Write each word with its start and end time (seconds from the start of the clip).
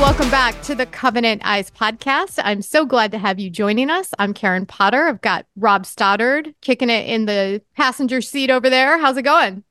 welcome 0.00 0.30
back 0.30 0.60
to 0.62 0.76
the 0.76 0.86
Covenant 0.86 1.42
Eyes 1.44 1.72
podcast. 1.72 2.38
I'm 2.44 2.62
so 2.62 2.86
glad 2.86 3.10
to 3.10 3.18
have 3.18 3.40
you 3.40 3.50
joining 3.50 3.90
us. 3.90 4.14
I'm 4.16 4.32
Karen 4.32 4.64
Potter. 4.64 5.08
I've 5.08 5.20
got 5.20 5.44
Rob 5.56 5.84
Stoddard 5.84 6.54
kicking 6.60 6.88
it 6.88 7.08
in 7.08 7.26
the 7.26 7.62
passenger 7.76 8.20
seat 8.20 8.48
over 8.48 8.70
there. 8.70 8.96
How's 8.98 9.16
it 9.16 9.22
going? 9.22 9.64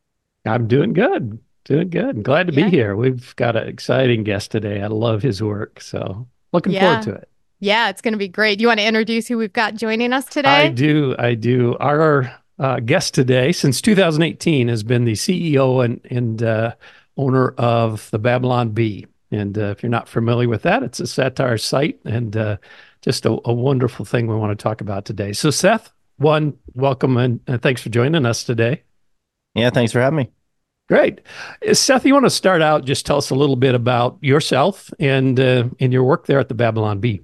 I'm 0.45 0.67
doing 0.67 0.91
good. 0.91 1.39
Doing 1.63 1.89
good. 1.89 2.23
Glad 2.23 2.47
to 2.47 2.53
yeah. 2.53 2.65
be 2.65 2.69
here. 2.69 2.97
We've 2.97 3.33
got 3.37 3.55
an 3.55 3.69
exciting 3.69 4.25
guest 4.25 4.51
today. 4.51 4.81
I 4.81 4.87
love 4.87 5.21
his 5.21 5.41
work. 5.41 5.79
So 5.79 6.27
looking 6.51 6.73
yeah. 6.73 6.81
forward 6.81 7.03
to 7.03 7.21
it. 7.21 7.29
Yeah, 7.61 7.89
it's 7.89 8.01
going 8.01 8.13
to 8.13 8.17
be 8.17 8.27
great. 8.27 8.57
Do 8.57 8.63
you 8.63 8.67
want 8.67 8.81
to 8.81 8.85
introduce 8.85 9.29
who 9.29 9.37
we've 9.37 9.53
got 9.53 9.75
joining 9.75 10.11
us 10.11 10.25
today? 10.25 10.49
I 10.49 10.67
do. 10.67 11.15
I 11.17 11.35
do. 11.35 11.77
Our 11.79 12.33
uh, 12.59 12.81
guest 12.81 13.13
today, 13.13 13.53
since 13.53 13.81
2018, 13.81 14.67
has 14.67 14.83
been 14.83 15.05
the 15.05 15.13
CEO 15.13 15.85
and, 15.85 16.01
and 16.09 16.43
uh, 16.43 16.75
owner 17.15 17.51
of 17.51 18.11
the 18.11 18.19
Babylon 18.19 18.71
Bee. 18.71 19.07
And 19.31 19.57
uh, 19.57 19.65
if 19.71 19.83
you're 19.83 19.89
not 19.89 20.07
familiar 20.07 20.47
with 20.47 20.61
that, 20.63 20.83
it's 20.83 20.99
a 20.99 21.07
satire 21.07 21.57
site 21.57 21.99
and 22.05 22.35
uh, 22.35 22.57
just 23.01 23.25
a, 23.25 23.37
a, 23.45 23.53
wonderful 23.53 24.05
thing 24.05 24.27
we 24.27 24.35
want 24.35 24.57
to 24.57 24.61
talk 24.61 24.79
about 24.79 25.05
today. 25.05 25.33
So, 25.33 25.49
Seth, 25.49 25.91
one, 26.17 26.57
welcome 26.73 27.17
and 27.17 27.41
thanks 27.61 27.81
for 27.81 27.89
joining 27.89 28.25
us 28.25 28.43
today. 28.43 28.83
Yeah, 29.55 29.69
thanks 29.69 29.91
for 29.91 29.99
having 29.99 30.17
me. 30.17 30.31
Great. 30.87 31.21
Seth, 31.73 32.05
you 32.05 32.13
want 32.13 32.25
to 32.25 32.29
start 32.29 32.61
out, 32.61 32.85
just 32.85 33.05
tell 33.05 33.17
us 33.17 33.29
a 33.29 33.35
little 33.35 33.57
bit 33.57 33.75
about 33.75 34.17
yourself 34.21 34.89
and, 34.99 35.37
uh, 35.39 35.65
and 35.79 35.91
your 35.91 36.03
work 36.03 36.27
there 36.27 36.39
at 36.39 36.47
the 36.47 36.53
Babylon 36.53 36.99
Bee. 36.99 37.21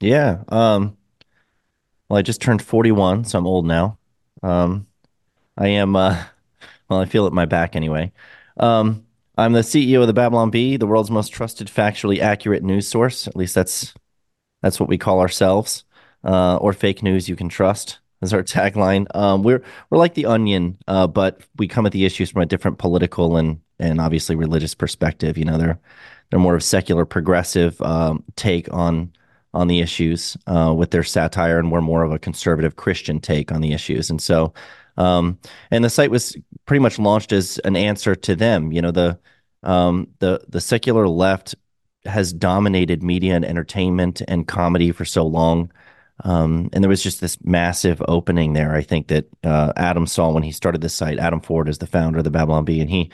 Yeah. 0.00 0.44
Um, 0.48 0.96
well, 2.08 2.18
I 2.18 2.22
just 2.22 2.40
turned 2.40 2.62
41, 2.62 3.24
so 3.24 3.38
I'm 3.38 3.46
old 3.46 3.66
now. 3.66 3.98
Um, 4.42 4.86
I 5.58 5.68
am, 5.68 5.96
uh, 5.96 6.22
well, 6.88 7.00
I 7.00 7.06
feel 7.06 7.24
it 7.24 7.30
in 7.30 7.34
my 7.34 7.46
back 7.46 7.74
anyway. 7.74 8.12
Um, 8.58 9.05
I'm 9.36 9.52
the 9.52 9.60
CEO 9.60 10.00
of 10.00 10.06
the 10.06 10.14
Babylon 10.14 10.50
Bee, 10.50 10.76
the 10.76 10.86
world's 10.86 11.10
most 11.10 11.28
trusted, 11.28 11.68
factually 11.68 12.20
accurate 12.20 12.62
news 12.62 12.88
source. 12.88 13.28
At 13.28 13.36
least 13.36 13.54
that's 13.54 13.92
that's 14.62 14.80
what 14.80 14.88
we 14.88 14.98
call 14.98 15.20
ourselves, 15.20 15.84
uh, 16.24 16.56
or 16.56 16.72
fake 16.72 17.02
news 17.02 17.28
you 17.28 17.36
can 17.36 17.48
trust. 17.48 17.98
Is 18.22 18.32
our 18.32 18.42
tagline. 18.42 19.06
Um, 19.14 19.42
we're 19.42 19.62
we're 19.90 19.98
like 19.98 20.14
the 20.14 20.26
Onion, 20.26 20.78
uh, 20.88 21.06
but 21.06 21.40
we 21.56 21.68
come 21.68 21.86
at 21.86 21.92
the 21.92 22.06
issues 22.06 22.30
from 22.30 22.42
a 22.42 22.46
different 22.46 22.78
political 22.78 23.36
and 23.36 23.60
and 23.78 24.00
obviously 24.00 24.36
religious 24.36 24.74
perspective. 24.74 25.36
You 25.36 25.44
know, 25.44 25.58
they're 25.58 25.78
they're 26.30 26.40
more 26.40 26.54
of 26.54 26.60
a 26.60 26.64
secular, 26.64 27.04
progressive 27.04 27.80
um, 27.82 28.24
take 28.36 28.72
on 28.72 29.12
on 29.54 29.68
the 29.68 29.80
issues 29.80 30.36
uh, 30.46 30.74
with 30.76 30.90
their 30.90 31.02
satire, 31.02 31.58
and 31.58 31.70
we're 31.70 31.80
more 31.80 32.02
of 32.02 32.12
a 32.12 32.18
conservative 32.18 32.76
Christian 32.76 33.20
take 33.20 33.52
on 33.52 33.60
the 33.60 33.72
issues. 33.72 34.10
And 34.10 34.20
so, 34.20 34.52
um, 34.98 35.38
and 35.70 35.82
the 35.84 35.90
site 35.90 36.10
was 36.10 36.36
pretty 36.66 36.80
much 36.80 36.98
launched 36.98 37.32
as 37.32 37.58
an 37.58 37.76
answer 37.76 38.14
to 38.14 38.36
them. 38.36 38.72
You 38.72 38.82
know, 38.82 38.90
the 38.90 39.18
um, 39.62 40.08
the 40.18 40.44
the 40.48 40.60
secular 40.60 41.08
left 41.08 41.54
has 42.04 42.32
dominated 42.32 43.02
media 43.02 43.34
and 43.34 43.44
entertainment 43.44 44.22
and 44.28 44.46
comedy 44.46 44.92
for 44.92 45.04
so 45.04 45.26
long. 45.26 45.72
Um, 46.24 46.70
and 46.72 46.82
there 46.82 46.88
was 46.88 47.02
just 47.02 47.20
this 47.20 47.36
massive 47.44 48.02
opening 48.08 48.54
there. 48.54 48.74
I 48.74 48.82
think 48.82 49.08
that 49.08 49.26
uh, 49.44 49.72
Adam 49.76 50.06
saw 50.06 50.30
when 50.30 50.42
he 50.42 50.52
started 50.52 50.80
this 50.80 50.94
site. 50.94 51.18
Adam 51.18 51.40
Ford 51.40 51.68
is 51.68 51.78
the 51.78 51.86
founder 51.86 52.18
of 52.18 52.24
the 52.24 52.30
Babylon 52.30 52.64
Bee, 52.64 52.80
and 52.80 52.88
he 52.88 53.10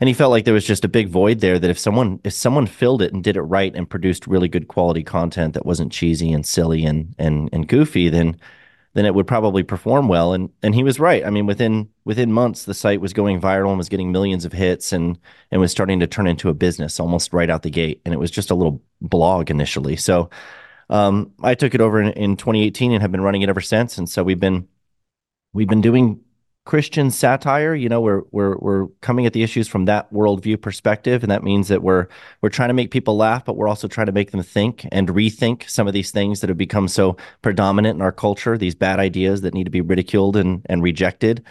and 0.00 0.08
he 0.08 0.14
felt 0.14 0.30
like 0.30 0.44
there 0.44 0.54
was 0.54 0.66
just 0.66 0.84
a 0.84 0.88
big 0.88 1.08
void 1.08 1.40
there. 1.40 1.58
That 1.58 1.70
if 1.70 1.78
someone 1.78 2.20
if 2.24 2.34
someone 2.34 2.66
filled 2.66 3.02
it 3.02 3.12
and 3.12 3.24
did 3.24 3.36
it 3.36 3.42
right 3.42 3.74
and 3.74 3.88
produced 3.88 4.26
really 4.26 4.48
good 4.48 4.68
quality 4.68 5.02
content 5.02 5.54
that 5.54 5.66
wasn't 5.66 5.92
cheesy 5.92 6.32
and 6.32 6.44
silly 6.44 6.84
and 6.84 7.14
and 7.18 7.48
and 7.52 7.66
goofy, 7.66 8.08
then 8.08 8.36
then 8.94 9.06
it 9.06 9.14
would 9.14 9.26
probably 9.26 9.62
perform 9.62 10.08
well. 10.08 10.32
And 10.32 10.50
and 10.62 10.74
he 10.74 10.82
was 10.82 10.98
right. 10.98 11.24
I 11.24 11.30
mean, 11.30 11.46
within 11.46 11.88
within 12.04 12.32
months, 12.32 12.64
the 12.64 12.74
site 12.74 13.00
was 13.00 13.12
going 13.12 13.40
viral 13.40 13.68
and 13.68 13.78
was 13.78 13.88
getting 13.88 14.12
millions 14.12 14.44
of 14.44 14.52
hits 14.52 14.92
and 14.92 15.18
and 15.50 15.60
was 15.60 15.70
starting 15.70 16.00
to 16.00 16.06
turn 16.06 16.26
into 16.26 16.48
a 16.48 16.54
business 16.54 16.98
almost 17.00 17.32
right 17.32 17.50
out 17.50 17.62
the 17.62 17.70
gate. 17.70 18.00
And 18.04 18.14
it 18.14 18.18
was 18.18 18.30
just 18.30 18.50
a 18.50 18.54
little 18.54 18.82
blog 19.00 19.50
initially. 19.50 19.96
So 19.96 20.30
um, 20.90 21.32
I 21.42 21.54
took 21.54 21.74
it 21.74 21.80
over 21.80 22.00
in, 22.00 22.12
in 22.12 22.36
2018 22.36 22.92
and 22.92 23.02
have 23.02 23.12
been 23.12 23.20
running 23.20 23.42
it 23.42 23.48
ever 23.48 23.60
since. 23.60 23.98
And 23.98 24.08
so 24.08 24.22
we've 24.24 24.40
been 24.40 24.68
we've 25.52 25.68
been 25.68 25.80
doing 25.80 26.20
Christian 26.68 27.10
satire. 27.10 27.74
You 27.74 27.88
know, 27.88 28.02
we're 28.02 28.24
we're 28.30 28.58
we're 28.58 28.88
coming 29.00 29.24
at 29.24 29.32
the 29.32 29.42
issues 29.42 29.66
from 29.68 29.86
that 29.86 30.12
worldview 30.12 30.60
perspective, 30.60 31.22
and 31.22 31.32
that 31.32 31.42
means 31.42 31.68
that 31.68 31.82
we're 31.82 32.08
we're 32.42 32.50
trying 32.50 32.68
to 32.68 32.74
make 32.74 32.90
people 32.90 33.16
laugh, 33.16 33.42
but 33.42 33.56
we're 33.56 33.68
also 33.68 33.88
trying 33.88 34.04
to 34.04 34.12
make 34.12 34.32
them 34.32 34.42
think 34.42 34.86
and 34.92 35.08
rethink 35.08 35.66
some 35.70 35.86
of 35.86 35.94
these 35.94 36.10
things 36.10 36.40
that 36.40 36.50
have 36.50 36.58
become 36.58 36.86
so 36.86 37.16
predominant 37.40 37.96
in 37.96 38.02
our 38.02 38.12
culture. 38.12 38.58
These 38.58 38.74
bad 38.74 39.00
ideas 39.00 39.40
that 39.40 39.54
need 39.54 39.64
to 39.64 39.70
be 39.70 39.80
ridiculed 39.80 40.36
and 40.36 40.60
and 40.68 40.82
rejected. 40.82 41.42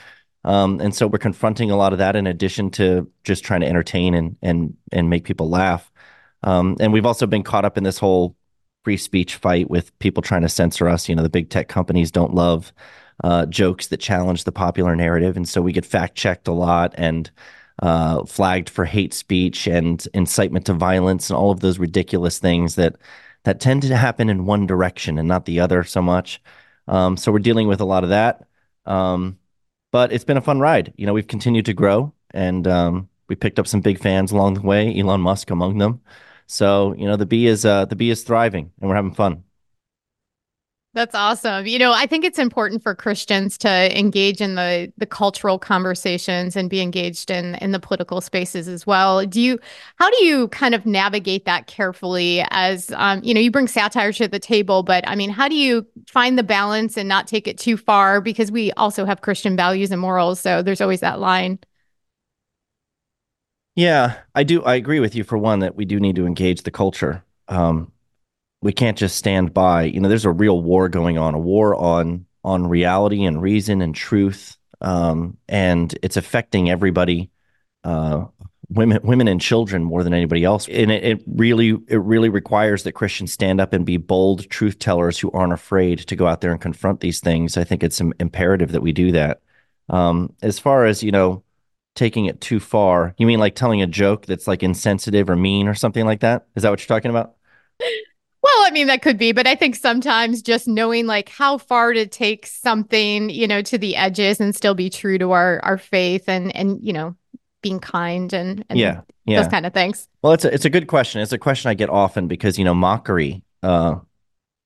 Um, 0.44 0.80
and 0.80 0.94
so 0.94 1.08
we're 1.08 1.18
confronting 1.18 1.72
a 1.72 1.78
lot 1.78 1.94
of 1.94 1.98
that 1.98 2.16
in 2.16 2.28
addition 2.28 2.70
to 2.72 3.12
just 3.24 3.44
trying 3.44 3.62
to 3.62 3.68
entertain 3.68 4.14
and 4.14 4.38
and 4.44 4.78
and 4.92 5.10
make 5.10 5.24
people 5.24 5.50
laugh. 5.50 5.92
Um, 6.44 6.78
and 6.80 6.94
we've 6.94 7.08
also 7.08 7.26
been 7.26 7.42
caught 7.42 7.66
up 7.66 7.76
in 7.76 7.84
this 7.84 7.98
whole 7.98 8.36
free 8.84 8.98
speech 8.98 9.38
fight 9.38 9.68
with 9.68 9.98
people 9.98 10.22
trying 10.22 10.44
to 10.44 10.50
censor 10.50 10.88
us. 10.88 11.10
You 11.10 11.16
know, 11.16 11.24
the 11.24 11.30
big 11.30 11.50
tech 11.50 11.70
companies 11.70 12.12
don't 12.12 12.36
love 12.36 12.72
uh, 13.24 13.46
jokes 13.48 13.88
that 13.88 13.98
challenge 13.98 14.44
the 14.44 14.52
popular 14.52 14.96
narrative, 14.96 15.38
and 15.38 15.48
so 15.48 15.62
we 15.62 15.72
get 15.72 15.86
fact 15.86 16.16
checked 16.16 16.48
a 16.48 16.52
lot 16.52 16.94
and 16.98 17.32
uh, 17.82 18.26
flagged 18.26 18.70
for 18.70 18.86
hate 18.86 19.14
speech 19.14 19.68
and 19.68 20.08
incitement 20.14 20.66
to 20.66 20.74
violence 20.74 21.30
and 21.30 21.38
all 21.38 21.52
of 21.52 21.60
those 21.60 21.80
ridiculous 21.80 22.40
things 22.40 22.76
that 22.76 22.96
that 23.44 23.60
tend 23.60 23.82
to 23.84 23.96
happen 23.96 24.30
in 24.30 24.46
one 24.46 24.66
direction 24.68 25.18
and 25.18 25.28
not 25.28 25.46
the 25.46 25.60
other 25.60 25.84
so 25.84 26.02
much. 26.02 26.42
Um, 26.88 27.16
so 27.18 27.32
we're 27.32 27.40
dealing 27.40 27.68
with 27.68 27.80
a 27.82 27.86
lot 27.86 28.04
of 28.04 28.10
that. 28.10 28.46
Um, 28.86 29.40
but 29.92 30.12
it's 30.12 30.24
been 30.26 30.38
a 30.38 30.42
fun 30.42 30.60
ride. 30.60 30.94
You 30.98 31.06
know, 31.06 31.14
we've 31.14 31.28
continued 31.28 31.66
to 31.66 31.74
grow 31.74 32.14
and 32.32 32.68
um, 32.68 33.10
we 33.30 33.36
picked 33.36 33.60
up 33.60 33.68
some 33.68 33.82
big 33.82 34.00
fans 34.00 34.32
along 34.32 34.56
the 34.56 34.62
way, 34.62 34.98
Elon 35.00 35.22
Musk 35.22 35.50
among 35.50 35.78
them. 35.78 36.02
So, 36.48 36.94
you 36.98 37.06
know, 37.06 37.16
the 37.16 37.26
bee 37.26 37.48
is 37.48 37.66
uh, 37.66 37.86
the 37.86 37.96
bee 37.96 38.10
is 38.10 38.24
thriving 38.24 38.72
and 38.82 38.90
we're 38.90 38.96
having 38.96 39.14
fun. 39.14 39.44
That's 40.98 41.14
awesome. 41.14 41.68
You 41.68 41.78
know, 41.78 41.94
I 41.94 42.08
think 42.08 42.26
it's 42.26 42.40
important 42.40 42.82
for 42.82 42.96
Christians 42.96 43.56
to 43.60 43.96
engage 43.96 44.42
in 44.42 44.56
the 44.56 44.92
the 44.98 45.06
cultural 45.06 45.60
conversations 45.60 46.56
and 46.56 46.72
be 46.72 46.82
engaged 46.82 47.30
in 47.30 47.54
in 47.62 47.72
the 47.72 47.80
political 47.80 48.20
spaces 48.20 48.68
as 48.68 48.88
well. 48.88 49.24
Do 49.24 49.40
you 49.40 49.60
how 49.98 50.10
do 50.10 50.26
you 50.26 50.48
kind 50.48 50.74
of 50.74 50.88
navigate 50.88 51.46
that 51.46 51.68
carefully 51.68 52.44
as 52.50 52.92
um, 52.96 53.22
you 53.24 53.36
know, 53.36 53.40
you 53.40 53.52
bring 53.52 53.68
satire 53.68 54.12
to 54.14 54.28
the 54.28 54.40
table, 54.40 54.82
but 54.82 55.08
I 55.08 55.14
mean, 55.14 55.30
how 55.30 55.48
do 55.48 55.54
you 55.54 55.86
find 56.08 56.36
the 56.36 56.42
balance 56.42 56.98
and 56.98 57.08
not 57.08 57.28
take 57.28 57.48
it 57.48 57.60
too 57.60 57.78
far 57.78 58.20
because 58.20 58.52
we 58.52 58.72
also 58.72 59.06
have 59.06 59.22
Christian 59.22 59.56
values 59.56 59.92
and 59.92 60.02
morals, 60.02 60.40
so 60.40 60.64
there's 60.64 60.82
always 60.82 61.02
that 61.02 61.20
line. 61.20 61.60
Yeah, 63.76 64.18
I 64.34 64.42
do 64.42 64.64
I 64.64 64.74
agree 64.74 65.00
with 65.00 65.14
you 65.14 65.24
for 65.24 65.38
one 65.38 65.60
that 65.60 65.76
we 65.76 65.86
do 65.86 66.00
need 66.00 66.16
to 66.16 66.26
engage 66.26 66.64
the 66.64 66.72
culture. 66.72 67.24
Um, 67.50 67.92
we 68.62 68.74
can't 68.74 68.98
just 68.98 69.16
stand 69.16 69.54
by. 69.54 69.84
You 69.84 70.00
know, 70.00 70.10
there's 70.10 70.26
a 70.26 70.32
real 70.32 70.62
war 70.62 70.90
going 70.90 71.18
on, 71.18 71.34
a 71.34 71.40
war 71.40 71.76
on 71.76 72.26
on 72.44 72.68
reality 72.68 73.26
and 73.26 73.42
reason 73.42 73.82
and 73.82 73.94
truth, 73.94 74.58
um, 74.80 75.38
and 75.50 75.98
it's 76.02 76.16
affecting 76.16 76.70
everybody, 76.70 77.30
uh, 77.84 78.24
women, 78.70 79.00
women 79.04 79.28
and 79.28 79.42
children 79.42 79.84
more 79.84 80.02
than 80.02 80.14
anybody 80.14 80.46
else. 80.46 80.68
And 80.70 80.90
it, 80.90 81.04
it 81.04 81.24
really, 81.28 81.78
it 81.88 81.98
really 81.98 82.30
requires 82.30 82.84
that 82.84 82.94
Christians 82.94 83.34
stand 83.34 83.60
up 83.60 83.74
and 83.74 83.86
be 83.86 83.98
bold 83.98 84.50
truth 84.50 84.80
tellers 84.80 85.20
who 85.20 85.30
aren't 85.32 85.52
afraid 85.52 86.00
to 86.00 86.16
go 86.16 86.26
out 86.26 86.40
there 86.40 86.52
and 86.52 86.62
confront 86.62 87.02
these 87.02 87.20
things. 87.20 87.58
I 87.58 87.66
think 87.66 87.84
it's 87.84 88.00
imperative 88.00 88.72
that 88.72 88.82
we 88.82 88.94
do 88.94 89.12
that. 89.12 89.42
Um, 89.90 90.34
as 90.42 90.58
far 90.58 90.86
as 90.86 91.04
you 91.04 91.12
know, 91.12 91.44
taking 91.96 92.26
it 92.28 92.40
too 92.40 92.60
far, 92.62 93.14
you 93.18 93.26
mean 93.26 93.40
like 93.40 93.56
telling 93.56 93.82
a 93.82 93.88
joke 93.88 94.26
that's 94.26 94.48
like 94.48 94.64
insensitive 94.64 95.30
or 95.30 95.36
mean 95.36 95.68
or 95.68 95.74
something 95.74 96.06
like 96.06 96.22
that? 96.22 96.48
Is 96.56 96.64
that 96.64 96.70
what 96.70 96.80
you're 96.80 96.88
talking 96.88 97.12
about? 97.12 97.36
I 98.68 98.72
mean, 98.72 98.88
that 98.88 99.02
could 99.02 99.18
be, 99.18 99.32
but 99.32 99.48
I 99.48 99.56
think 99.56 99.78
sometimes 99.78 100.42
just 100.42 100.68
knowing 100.68 101.08
like 101.08 101.30
how 101.30 101.58
far 101.58 101.94
to 101.94 102.06
take 102.06 102.46
something, 102.46 103.30
you 103.30 103.48
know, 103.48 103.62
to 103.62 103.78
the 103.78 103.96
edges 103.96 104.42
and 104.42 104.54
still 104.54 104.76
be 104.76 104.90
true 104.90 105.18
to 105.20 105.32
our 105.32 105.62
our 105.64 105.78
faith 105.78 106.28
and 106.28 106.54
and 106.54 106.78
you 106.84 106.92
know, 106.92 107.16
being 107.62 107.80
kind 107.80 108.34
and, 108.34 108.66
and 108.70 108.78
yeah, 108.78 109.02
yeah, 109.26 109.42
those 109.42 109.50
kind 109.50 109.66
of 109.66 109.74
things. 109.74 110.10
Well, 110.22 110.34
it's 110.34 110.44
a, 110.44 110.54
it's 110.54 110.66
a 110.66 110.70
good 110.70 110.88
question. 110.88 111.22
It's 111.22 111.32
a 111.32 111.38
question 111.38 111.70
I 111.70 111.76
get 111.76 111.90
often 111.90 112.28
because 112.28 112.60
you 112.60 112.66
know 112.66 112.76
mockery 112.76 113.42
uh, 113.64 113.96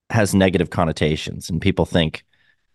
has 0.09 0.33
negative 0.33 0.71
connotations, 0.71 1.51
and 1.51 1.62
people 1.62 1.86
think, 1.86 2.25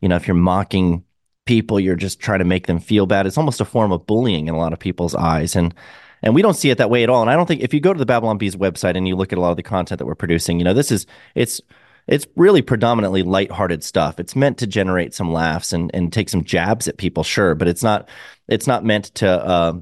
you 0.01 0.09
know, 0.09 0.15
if 0.15 0.29
you're 0.29 0.37
mocking 0.37 1.03
people, 1.45 1.81
you're 1.81 1.97
just 1.97 2.21
trying 2.21 2.39
to 2.39 2.45
make 2.45 2.69
them 2.69 2.79
feel 2.79 3.07
bad. 3.07 3.27
It's 3.27 3.39
almost 3.39 3.61
a 3.61 3.65
form 3.65 3.91
of 3.91 4.07
bullying 4.07 4.47
in 4.47 4.55
a 4.55 4.59
lot 4.59 4.73
of 4.73 4.79
people's 4.79 5.17
eyes, 5.17 5.57
and 5.57 5.75
and 6.23 6.35
we 6.35 6.43
don't 6.43 6.55
see 6.55 6.71
it 6.71 6.79
that 6.79 6.91
way 6.91 7.03
at 7.03 7.11
all. 7.11 7.23
And 7.23 7.31
I 7.31 7.35
don't 7.35 7.47
think 7.47 7.63
if 7.63 7.75
you 7.75 7.81
go 7.81 7.93
to 7.93 7.99
the 7.99 8.07
Babylon 8.07 8.39
Bees 8.39 8.57
website 8.57 8.97
and 8.97 9.07
you 9.07 9.17
look 9.17 9.33
at 9.33 9.39
a 9.39 9.41
lot 9.41 9.51
of 9.51 9.57
the 9.57 9.63
content 9.63 9.99
that 9.99 10.07
we're 10.07 10.15
producing, 10.15 10.59
you 10.59 10.65
know, 10.65 10.75
this 10.75 10.91
is 10.91 11.07
it's 11.35 11.61
it's 12.07 12.27
really 12.37 12.63
predominantly 12.63 13.23
lighthearted 13.23 13.83
stuff. 13.83 14.21
It's 14.21 14.37
meant 14.37 14.59
to 14.59 14.67
generate 14.67 15.15
some 15.15 15.33
laughs 15.33 15.73
and 15.73 15.91
and 15.95 16.13
take 16.13 16.29
some 16.29 16.45
jabs 16.45 16.89
at 16.89 16.99
people, 16.99 17.25
sure, 17.25 17.55
but 17.55 17.69
it's 17.69 17.83
not 17.83 18.09
it's 18.49 18.67
not 18.67 18.85
meant 18.85 19.07
to 19.17 19.29
uh, 19.29 19.75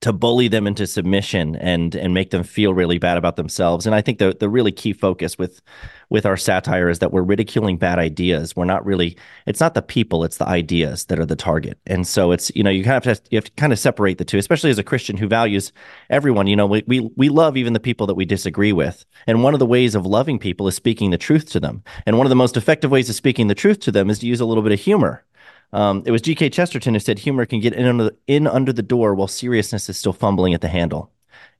to 0.00 0.12
bully 0.14 0.48
them 0.48 0.66
into 0.66 0.86
submission 0.86 1.56
and 1.56 1.94
and 1.94 2.14
make 2.14 2.30
them 2.30 2.42
feel 2.42 2.72
really 2.72 2.98
bad 2.98 3.18
about 3.18 3.36
themselves. 3.36 3.86
And 3.86 3.94
I 3.94 4.00
think 4.00 4.18
the 4.18 4.34
the 4.38 4.48
really 4.48 4.72
key 4.72 4.92
focus 4.92 5.36
with 5.38 5.60
with 6.08 6.24
our 6.24 6.36
satire 6.36 6.88
is 6.88 6.98
that 7.00 7.12
we're 7.12 7.22
ridiculing 7.22 7.76
bad 7.76 7.98
ideas. 7.98 8.56
We're 8.56 8.64
not 8.64 8.84
really 8.84 9.16
it's 9.46 9.60
not 9.60 9.74
the 9.74 9.82
people, 9.82 10.24
it's 10.24 10.38
the 10.38 10.48
ideas 10.48 11.04
that 11.06 11.18
are 11.18 11.26
the 11.26 11.36
target. 11.36 11.78
And 11.86 12.06
so 12.06 12.32
it's 12.32 12.50
you 12.54 12.62
know 12.62 12.70
you 12.70 12.82
kind 12.82 12.96
of 12.96 13.04
have 13.04 13.22
to, 13.22 13.30
you 13.30 13.36
have 13.36 13.44
to 13.44 13.52
kind 13.52 13.72
of 13.72 13.78
separate 13.78 14.18
the 14.18 14.24
two, 14.24 14.38
especially 14.38 14.70
as 14.70 14.78
a 14.78 14.84
Christian 14.84 15.18
who 15.18 15.28
values 15.28 15.72
everyone. 16.08 16.46
You 16.46 16.56
know 16.56 16.66
we, 16.66 16.82
we 16.86 17.00
we 17.16 17.28
love 17.28 17.56
even 17.56 17.74
the 17.74 17.80
people 17.80 18.06
that 18.06 18.14
we 18.14 18.24
disagree 18.24 18.72
with. 18.72 19.04
And 19.26 19.42
one 19.42 19.54
of 19.54 19.60
the 19.60 19.66
ways 19.66 19.94
of 19.94 20.06
loving 20.06 20.38
people 20.38 20.66
is 20.66 20.74
speaking 20.74 21.10
the 21.10 21.18
truth 21.18 21.50
to 21.50 21.60
them. 21.60 21.82
And 22.06 22.16
one 22.16 22.26
of 22.26 22.30
the 22.30 22.36
most 22.36 22.56
effective 22.56 22.90
ways 22.90 23.10
of 23.10 23.16
speaking 23.16 23.48
the 23.48 23.54
truth 23.54 23.80
to 23.80 23.92
them 23.92 24.08
is 24.08 24.20
to 24.20 24.26
use 24.26 24.40
a 24.40 24.46
little 24.46 24.62
bit 24.62 24.72
of 24.72 24.80
humor 24.80 25.24
um, 25.72 26.02
it 26.04 26.10
was 26.10 26.22
G.K. 26.22 26.50
Chesterton 26.50 26.94
who 26.94 27.00
said 27.00 27.18
humor 27.18 27.46
can 27.46 27.60
get 27.60 27.74
in 27.74 27.86
under, 27.86 28.04
the, 28.04 28.16
in 28.26 28.46
under 28.46 28.72
the 28.72 28.82
door 28.82 29.14
while 29.14 29.28
seriousness 29.28 29.88
is 29.88 29.96
still 29.96 30.12
fumbling 30.12 30.54
at 30.54 30.60
the 30.60 30.68
handle. 30.68 31.12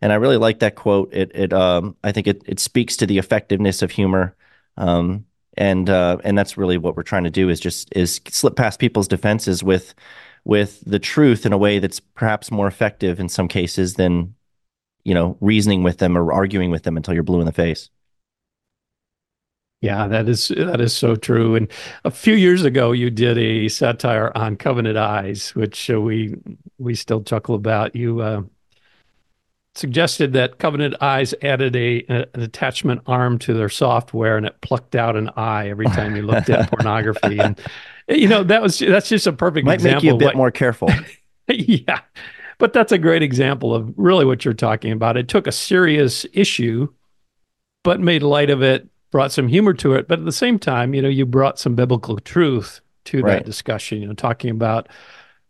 And 0.02 0.12
I 0.12 0.16
really 0.16 0.36
like 0.36 0.60
that 0.60 0.74
quote. 0.74 1.12
It, 1.12 1.30
it 1.34 1.52
um, 1.52 1.96
I 2.02 2.12
think 2.12 2.26
it, 2.26 2.42
it 2.46 2.58
speaks 2.58 2.96
to 2.98 3.06
the 3.06 3.18
effectiveness 3.18 3.82
of 3.82 3.90
humor. 3.90 4.34
Um, 4.76 5.26
and 5.56 5.90
uh, 5.90 6.18
and 6.24 6.38
that's 6.38 6.56
really 6.56 6.78
what 6.78 6.96
we're 6.96 7.02
trying 7.02 7.24
to 7.24 7.30
do 7.30 7.48
is 7.48 7.60
just 7.60 7.88
is 7.94 8.20
slip 8.28 8.56
past 8.56 8.80
people's 8.80 9.08
defenses 9.08 9.62
with 9.62 9.94
with 10.44 10.82
the 10.86 10.98
truth 10.98 11.44
in 11.44 11.52
a 11.52 11.58
way 11.58 11.78
that's 11.78 12.00
perhaps 12.00 12.50
more 12.50 12.66
effective 12.66 13.20
in 13.20 13.28
some 13.28 13.48
cases 13.48 13.94
than 13.94 14.34
you 15.04 15.14
know 15.14 15.36
reasoning 15.40 15.82
with 15.82 15.98
them 15.98 16.16
or 16.16 16.32
arguing 16.32 16.70
with 16.70 16.84
them 16.84 16.96
until 16.96 17.14
you're 17.14 17.22
blue 17.22 17.40
in 17.40 17.46
the 17.46 17.52
face. 17.52 17.90
Yeah, 19.80 20.08
that 20.08 20.28
is 20.28 20.48
that 20.48 20.80
is 20.80 20.94
so 20.94 21.16
true. 21.16 21.54
And 21.54 21.70
a 22.04 22.10
few 22.10 22.34
years 22.34 22.64
ago, 22.64 22.92
you 22.92 23.10
did 23.10 23.38
a 23.38 23.68
satire 23.68 24.30
on 24.34 24.56
Covenant 24.56 24.98
Eyes, 24.98 25.54
which 25.54 25.90
uh, 25.90 26.00
we 26.00 26.36
we 26.78 26.94
still 26.94 27.22
chuckle 27.22 27.54
about. 27.54 27.96
You 27.96 28.20
uh, 28.20 28.42
suggested 29.74 30.34
that 30.34 30.58
Covenant 30.58 30.96
Eyes 31.00 31.32
added 31.40 31.74
a, 31.76 32.04
a, 32.10 32.26
an 32.34 32.42
attachment 32.42 33.00
arm 33.06 33.38
to 33.38 33.54
their 33.54 33.70
software, 33.70 34.36
and 34.36 34.44
it 34.44 34.60
plucked 34.60 34.94
out 34.94 35.16
an 35.16 35.30
eye 35.34 35.70
every 35.70 35.86
time 35.86 36.14
you 36.14 36.22
looked 36.22 36.50
at 36.50 36.68
pornography. 36.70 37.38
And 37.38 37.58
you 38.06 38.28
know 38.28 38.42
that 38.44 38.60
was 38.60 38.80
that's 38.80 39.08
just 39.08 39.26
a 39.26 39.32
perfect 39.32 39.64
Might 39.64 39.74
example. 39.74 39.96
make 39.96 40.04
you 40.04 40.14
a 40.14 40.18
bit 40.18 40.26
what, 40.26 40.36
more 40.36 40.50
careful. 40.50 40.90
yeah, 41.48 42.00
but 42.58 42.74
that's 42.74 42.92
a 42.92 42.98
great 42.98 43.22
example 43.22 43.74
of 43.74 43.94
really 43.96 44.26
what 44.26 44.44
you're 44.44 44.52
talking 44.52 44.92
about. 44.92 45.16
It 45.16 45.28
took 45.28 45.46
a 45.46 45.52
serious 45.52 46.26
issue, 46.34 46.92
but 47.82 47.98
made 47.98 48.22
light 48.22 48.50
of 48.50 48.60
it 48.60 48.89
brought 49.10 49.32
some 49.32 49.48
humor 49.48 49.74
to 49.74 49.94
it, 49.94 50.08
but 50.08 50.18
at 50.18 50.24
the 50.24 50.32
same 50.32 50.58
time, 50.58 50.94
you 50.94 51.02
know, 51.02 51.08
you 51.08 51.26
brought 51.26 51.58
some 51.58 51.74
biblical 51.74 52.18
truth 52.18 52.80
to 53.06 53.22
right. 53.22 53.34
that 53.34 53.44
discussion. 53.44 54.00
You 54.00 54.08
know, 54.08 54.14
talking 54.14 54.50
about 54.50 54.88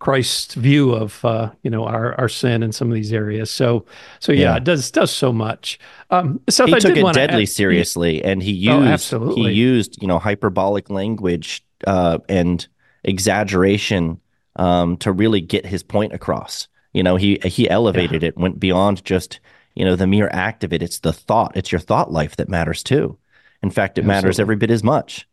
Christ's 0.00 0.54
view 0.54 0.92
of 0.92 1.22
uh, 1.24 1.50
you 1.62 1.70
know 1.70 1.84
our 1.84 2.18
our 2.18 2.28
sin 2.28 2.62
in 2.62 2.72
some 2.72 2.88
of 2.88 2.94
these 2.94 3.12
areas. 3.12 3.50
So 3.50 3.84
so 4.18 4.32
yeah, 4.32 4.40
yeah. 4.40 4.56
it 4.56 4.64
does 4.64 4.90
does 4.90 5.10
so 5.10 5.32
much. 5.32 5.78
Um, 6.10 6.40
Seth, 6.48 6.68
he 6.68 6.74
I 6.74 6.78
took 6.78 6.96
it 6.96 7.12
deadly 7.12 7.42
add, 7.42 7.48
seriously, 7.50 8.14
he, 8.14 8.24
and 8.24 8.42
he 8.42 8.68
oh, 8.70 8.82
used 8.82 9.14
oh, 9.14 9.34
he 9.34 9.50
used 9.50 10.00
you 10.00 10.08
know 10.08 10.18
hyperbolic 10.18 10.88
language 10.88 11.64
uh, 11.86 12.18
and 12.28 12.66
exaggeration 13.04 14.20
um, 14.56 14.96
to 14.98 15.12
really 15.12 15.42
get 15.42 15.66
his 15.66 15.82
point 15.82 16.14
across. 16.14 16.66
You 16.94 17.02
know, 17.02 17.16
he 17.16 17.38
he 17.44 17.68
elevated 17.68 18.22
yeah. 18.22 18.28
it, 18.28 18.38
went 18.38 18.58
beyond 18.58 19.04
just 19.04 19.38
you 19.74 19.84
know 19.84 19.96
the 19.96 20.06
mere 20.06 20.30
act 20.32 20.64
of 20.64 20.72
it. 20.72 20.82
It's 20.82 21.00
the 21.00 21.12
thought. 21.12 21.52
It's 21.54 21.70
your 21.70 21.78
thought 21.78 22.10
life 22.10 22.36
that 22.36 22.48
matters 22.48 22.82
too. 22.82 23.18
In 23.62 23.70
fact, 23.70 23.98
it 23.98 24.02
Absolutely. 24.02 24.16
matters 24.16 24.40
every 24.40 24.56
bit 24.56 24.70
as 24.70 24.82
much. 24.82 25.28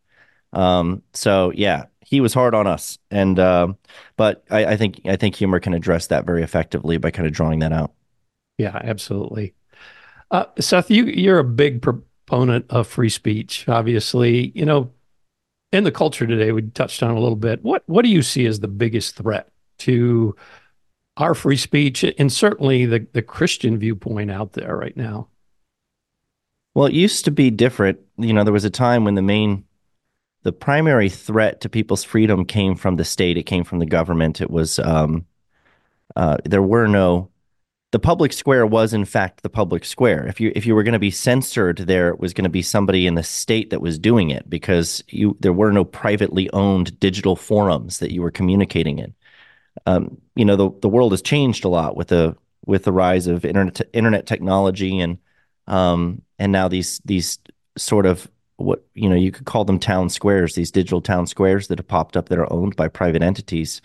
Um, 0.54 1.04
so 1.14 1.52
yeah, 1.56 1.86
he 2.02 2.22
was 2.22 2.34
hard 2.34 2.56
on 2.56 2.68
us, 2.68 2.98
and 3.12 3.38
uh, 3.38 3.74
but 4.16 4.44
I, 4.50 4.66
I, 4.66 4.78
think 4.78 5.02
I 5.06 5.18
think 5.18 5.36
humor 5.36 5.60
can 5.60 5.74
address 5.74 6.08
that 6.08 6.26
very 6.26 6.42
effectively 6.42 6.98
by 6.98 7.12
kind 7.12 7.28
of 7.28 7.34
drawing 7.34 7.60
that 7.60 7.74
out. 7.74 7.94
Yeah, 8.58 8.80
absolutely. 8.82 9.54
Uh, 10.32 10.46
Seth, 10.60 10.90
you 10.90 11.06
you're 11.06 11.40
a 11.40 11.44
big 11.44 11.82
proponent 11.82 12.66
of 12.70 12.88
free 12.88 13.10
speech. 13.10 13.68
Obviously, 13.68 14.52
you 14.56 14.66
know, 14.66 14.92
in 15.72 15.84
the 15.84 15.92
culture 15.92 16.26
today, 16.26 16.52
we 16.52 16.62
touched 16.64 17.04
on 17.04 17.12
a 17.12 17.20
little 17.20 17.36
bit. 17.36 17.62
What 17.64 17.84
what 17.88 18.04
do 18.04 18.10
you 18.10 18.22
see 18.22 18.46
as 18.46 18.60
the 18.62 18.68
biggest 18.68 19.16
threat 19.16 19.50
to 19.80 20.36
our 21.18 21.34
free 21.34 21.58
speech, 21.58 22.04
and 22.04 22.32
certainly 22.32 22.86
the 22.86 23.06
the 23.12 23.22
Christian 23.22 23.78
viewpoint 23.78 24.32
out 24.32 24.54
there 24.54 24.78
right 24.78 24.96
now? 24.96 25.28
Well, 26.78 26.86
it 26.86 26.94
used 26.94 27.26
to 27.26 27.32
be 27.32 27.50
different. 27.50 27.98
You 28.20 28.34
know, 28.34 28.44
there 28.44 28.54
was 28.54 28.64
a 28.64 28.70
time 28.70 29.04
when 29.04 29.16
the 29.16 29.24
main, 29.24 29.66
the 30.44 30.52
primary 30.52 31.10
threat 31.10 31.60
to 31.62 31.70
people's 31.70 32.04
freedom 32.04 32.46
came 32.46 32.76
from 32.76 32.98
the 32.98 33.04
state. 33.04 33.36
It 33.36 33.48
came 33.48 33.64
from 33.64 33.80
the 33.80 33.88
government. 33.88 34.42
It 34.42 34.52
was, 34.52 34.78
um, 34.78 35.26
uh, 36.16 36.38
there 36.46 36.62
were 36.62 36.88
no, 36.88 37.32
the 37.94 37.98
public 37.98 38.32
square 38.32 38.68
was 38.68 38.94
in 38.94 39.06
fact 39.06 39.42
the 39.42 39.50
public 39.50 39.86
square. 39.86 40.28
If 40.28 40.40
you 40.40 40.52
if 40.56 40.68
you 40.68 40.76
were 40.76 40.84
going 40.84 40.94
to 40.94 41.00
be 41.00 41.10
censored, 41.10 41.78
there 41.78 42.14
was 42.14 42.36
going 42.36 42.44
to 42.44 42.50
be 42.50 42.62
somebody 42.62 43.08
in 43.08 43.16
the 43.16 43.24
state 43.24 43.72
that 43.72 43.82
was 43.82 43.98
doing 43.98 44.30
it 44.30 44.48
because 44.48 45.04
you 45.08 45.36
there 45.40 45.54
were 45.54 45.72
no 45.72 45.84
privately 45.84 46.48
owned 46.52 47.00
digital 47.00 47.36
forums 47.36 47.98
that 47.98 48.14
you 48.14 48.22
were 48.22 48.30
communicating 48.30 49.00
in. 49.00 49.16
Um, 49.88 50.22
you 50.36 50.46
know, 50.46 50.56
the 50.56 50.70
the 50.82 50.90
world 50.90 51.12
has 51.14 51.24
changed 51.24 51.66
a 51.66 51.70
lot 51.70 51.98
with 51.98 52.10
the 52.10 52.36
with 52.68 52.84
the 52.84 52.92
rise 52.92 53.26
of 53.26 53.46
internet 53.46 53.82
internet 53.94 54.28
technology 54.28 55.00
and 55.00 55.18
um, 55.68 56.22
and 56.40 56.52
now 56.52 56.68
these 56.68 57.00
these 57.06 57.40
sort 57.78 58.06
of 58.06 58.30
what 58.58 58.86
you 58.96 59.10
know 59.10 59.16
you 59.16 59.32
could 59.32 59.46
call 59.46 59.66
them 59.66 59.80
town 59.80 60.10
squares 60.10 60.56
these 60.56 60.72
digital 60.72 61.02
town 61.02 61.28
squares 61.28 61.68
that 61.68 61.80
have 61.80 61.88
popped 61.88 62.18
up 62.18 62.30
that 62.30 62.40
are 62.40 62.52
owned 62.52 62.76
by 62.76 62.88
private 62.88 63.22
entities. 63.22 63.82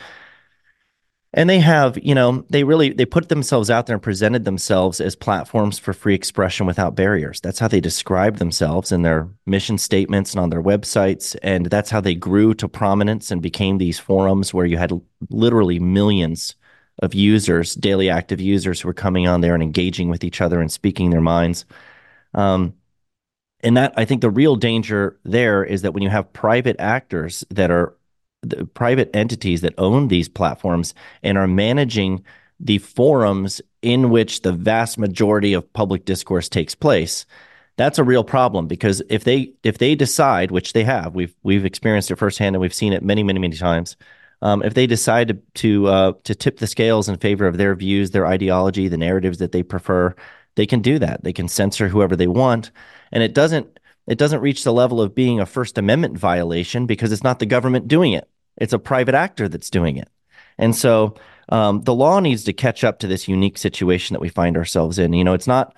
And 1.34 1.48
they 1.48 1.60
have 1.60 1.98
you 2.02 2.14
know 2.14 2.44
they 2.50 2.64
really 2.64 2.90
they 2.92 3.06
put 3.06 3.28
themselves 3.28 3.70
out 3.70 3.86
there 3.86 3.94
and 3.94 4.02
presented 4.02 4.44
themselves 4.44 5.00
as 5.00 5.16
platforms 5.16 5.78
for 5.78 5.94
free 5.94 6.14
expression 6.14 6.66
without 6.66 6.94
barriers. 6.94 7.40
That's 7.40 7.58
how 7.58 7.68
they 7.68 7.80
describe 7.80 8.36
themselves 8.36 8.92
in 8.92 9.02
their 9.02 9.28
mission 9.46 9.78
statements 9.78 10.32
and 10.32 10.40
on 10.40 10.50
their 10.50 10.62
websites. 10.62 11.34
And 11.42 11.66
that's 11.66 11.90
how 11.90 12.02
they 12.02 12.14
grew 12.14 12.52
to 12.54 12.68
prominence 12.68 13.30
and 13.30 13.40
became 13.40 13.78
these 13.78 13.98
forums 13.98 14.52
where 14.52 14.66
you 14.66 14.76
had 14.76 14.92
literally 15.30 15.78
millions 15.78 16.54
of 17.00 17.14
users 17.14 17.74
daily 17.74 18.10
active 18.10 18.40
users 18.40 18.80
who 18.80 18.88
are 18.88 18.94
coming 18.94 19.26
on 19.26 19.40
there 19.40 19.54
and 19.54 19.62
engaging 19.62 20.08
with 20.08 20.24
each 20.24 20.40
other 20.40 20.60
and 20.60 20.70
speaking 20.70 21.10
their 21.10 21.20
minds. 21.20 21.64
Um, 22.34 22.74
and 23.60 23.76
that 23.76 23.94
I 23.96 24.04
think 24.04 24.20
the 24.20 24.30
real 24.30 24.56
danger 24.56 25.18
there 25.24 25.64
is 25.64 25.82
that 25.82 25.94
when 25.94 26.02
you 26.02 26.10
have 26.10 26.32
private 26.32 26.76
actors 26.78 27.44
that 27.50 27.70
are 27.70 27.96
the 28.42 28.64
private 28.66 29.14
entities 29.14 29.60
that 29.60 29.74
own 29.78 30.08
these 30.08 30.28
platforms 30.28 30.94
and 31.22 31.38
are 31.38 31.46
managing 31.46 32.24
the 32.58 32.78
forums 32.78 33.60
in 33.82 34.10
which 34.10 34.42
the 34.42 34.52
vast 34.52 34.98
majority 34.98 35.52
of 35.52 35.72
public 35.72 36.04
discourse 36.04 36.48
takes 36.48 36.74
place 36.74 37.24
that's 37.76 37.98
a 37.98 38.04
real 38.04 38.24
problem 38.24 38.66
because 38.66 39.02
if 39.08 39.24
they 39.24 39.52
if 39.62 39.78
they 39.78 39.94
decide 39.94 40.50
which 40.50 40.72
they 40.72 40.84
have 40.84 41.14
we've 41.14 41.34
we've 41.42 41.64
experienced 41.64 42.10
it 42.10 42.16
firsthand 42.16 42.54
and 42.54 42.60
we've 42.60 42.74
seen 42.74 42.92
it 42.92 43.02
many 43.02 43.22
many 43.22 43.38
many 43.38 43.56
times 43.56 43.96
um, 44.42 44.62
if 44.62 44.74
they 44.74 44.86
decide 44.86 45.28
to 45.28 45.34
to, 45.54 45.86
uh, 45.86 46.12
to 46.24 46.34
tip 46.34 46.58
the 46.58 46.66
scales 46.66 47.08
in 47.08 47.16
favor 47.16 47.46
of 47.46 47.56
their 47.56 47.74
views 47.74 48.10
their 48.10 48.26
ideology 48.26 48.88
the 48.88 48.98
narratives 48.98 49.38
that 49.38 49.52
they 49.52 49.62
prefer 49.62 50.14
they 50.54 50.66
can 50.66 50.80
do 50.80 50.98
that. 50.98 51.24
They 51.24 51.32
can 51.32 51.48
censor 51.48 51.88
whoever 51.88 52.16
they 52.16 52.26
want, 52.26 52.70
and 53.10 53.22
it 53.22 53.34
doesn't 53.34 53.78
it 54.06 54.18
doesn't 54.18 54.40
reach 54.40 54.64
the 54.64 54.72
level 54.72 55.00
of 55.00 55.14
being 55.14 55.40
a 55.40 55.46
First 55.46 55.78
Amendment 55.78 56.18
violation 56.18 56.86
because 56.86 57.12
it's 57.12 57.22
not 57.22 57.38
the 57.38 57.46
government 57.46 57.88
doing 57.88 58.12
it; 58.12 58.28
it's 58.56 58.72
a 58.72 58.78
private 58.78 59.14
actor 59.14 59.48
that's 59.48 59.70
doing 59.70 59.96
it. 59.96 60.08
And 60.58 60.76
so 60.76 61.14
um, 61.48 61.82
the 61.82 61.94
law 61.94 62.20
needs 62.20 62.44
to 62.44 62.52
catch 62.52 62.84
up 62.84 62.98
to 62.98 63.06
this 63.06 63.28
unique 63.28 63.58
situation 63.58 64.14
that 64.14 64.20
we 64.20 64.28
find 64.28 64.56
ourselves 64.56 64.98
in. 64.98 65.12
You 65.12 65.24
know, 65.24 65.34
it's 65.34 65.46
not 65.46 65.74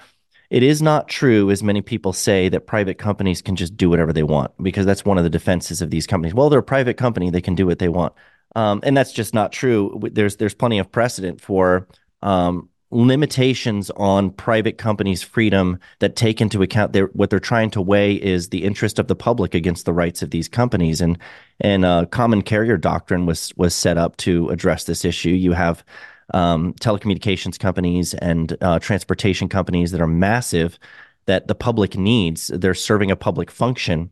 it 0.50 0.62
is 0.62 0.83
not 0.83 1.09
true, 1.09 1.50
as 1.50 1.62
many 1.62 1.83
people 1.83 2.12
say, 2.12 2.49
that 2.49 2.66
private 2.66 2.99
companies 2.99 3.42
can 3.42 3.56
just 3.56 3.76
do 3.76 3.88
whatever 3.88 4.12
they 4.12 4.23
want 4.23 4.52
because 4.62 4.87
that's 4.87 5.04
one 5.04 5.18
of 5.18 5.25
the 5.25 5.30
defenses 5.30 5.80
of 5.83 5.90
these 5.90 6.06
companies. 6.06 6.35
Well, 6.35 6.50
they're 6.50 6.59
a 6.59 6.62
private 6.62 6.97
company; 6.97 7.30
they 7.30 7.40
can 7.40 7.54
do 7.54 7.66
what 7.66 7.78
they 7.78 7.88
want, 7.88 8.12
um, 8.54 8.80
and 8.82 8.96
that's 8.96 9.12
just 9.12 9.34
not 9.34 9.52
true. 9.52 10.00
There's 10.12 10.37
there's 10.37 10.54
plenty 10.54 10.78
of 10.78 10.90
precedent 10.90 11.40
for 11.40 11.88
um, 12.23 12.68
limitations 12.94 13.90
on 13.96 14.30
private 14.30 14.78
companies' 14.78 15.23
freedom 15.23 15.78
that 15.99 16.14
take 16.14 16.40
into 16.40 16.62
account 16.62 16.92
their, 16.92 17.06
what 17.06 17.28
they're 17.28 17.40
trying 17.40 17.70
to 17.70 17.82
weigh 17.82 18.14
is 18.14 18.49
the 18.49 18.62
interest 18.62 19.00
of 19.00 19.08
the 19.08 19.16
public 19.16 19.54
against 19.54 19.84
the 19.84 19.92
rights 19.92 20.23
of 20.23 20.30
these 20.30 20.49
companies. 20.49 21.00
And 21.00 21.18
and 21.61 21.84
uh, 21.84 22.06
common 22.06 22.42
carrier 22.42 22.76
doctrine 22.76 23.26
was 23.26 23.52
was 23.56 23.75
set 23.75 23.99
up 23.99 24.16
to 24.18 24.49
address 24.50 24.84
this 24.84 25.04
issue. 25.04 25.30
You 25.30 25.52
have 25.52 25.84
um, 26.32 26.75
telecommunications 26.75 27.58
companies 27.58 28.14
and 28.14 28.56
uh, 28.61 28.78
transportation 28.78 29.49
companies 29.49 29.90
that 29.90 30.00
are 30.00 30.06
massive 30.06 30.78
that 31.26 31.49
the 31.49 31.54
public 31.54 31.96
needs. 31.96 32.49
They're 32.54 32.75
serving 32.75 33.11
a 33.11 33.16
public 33.16 33.50
function, 33.50 34.11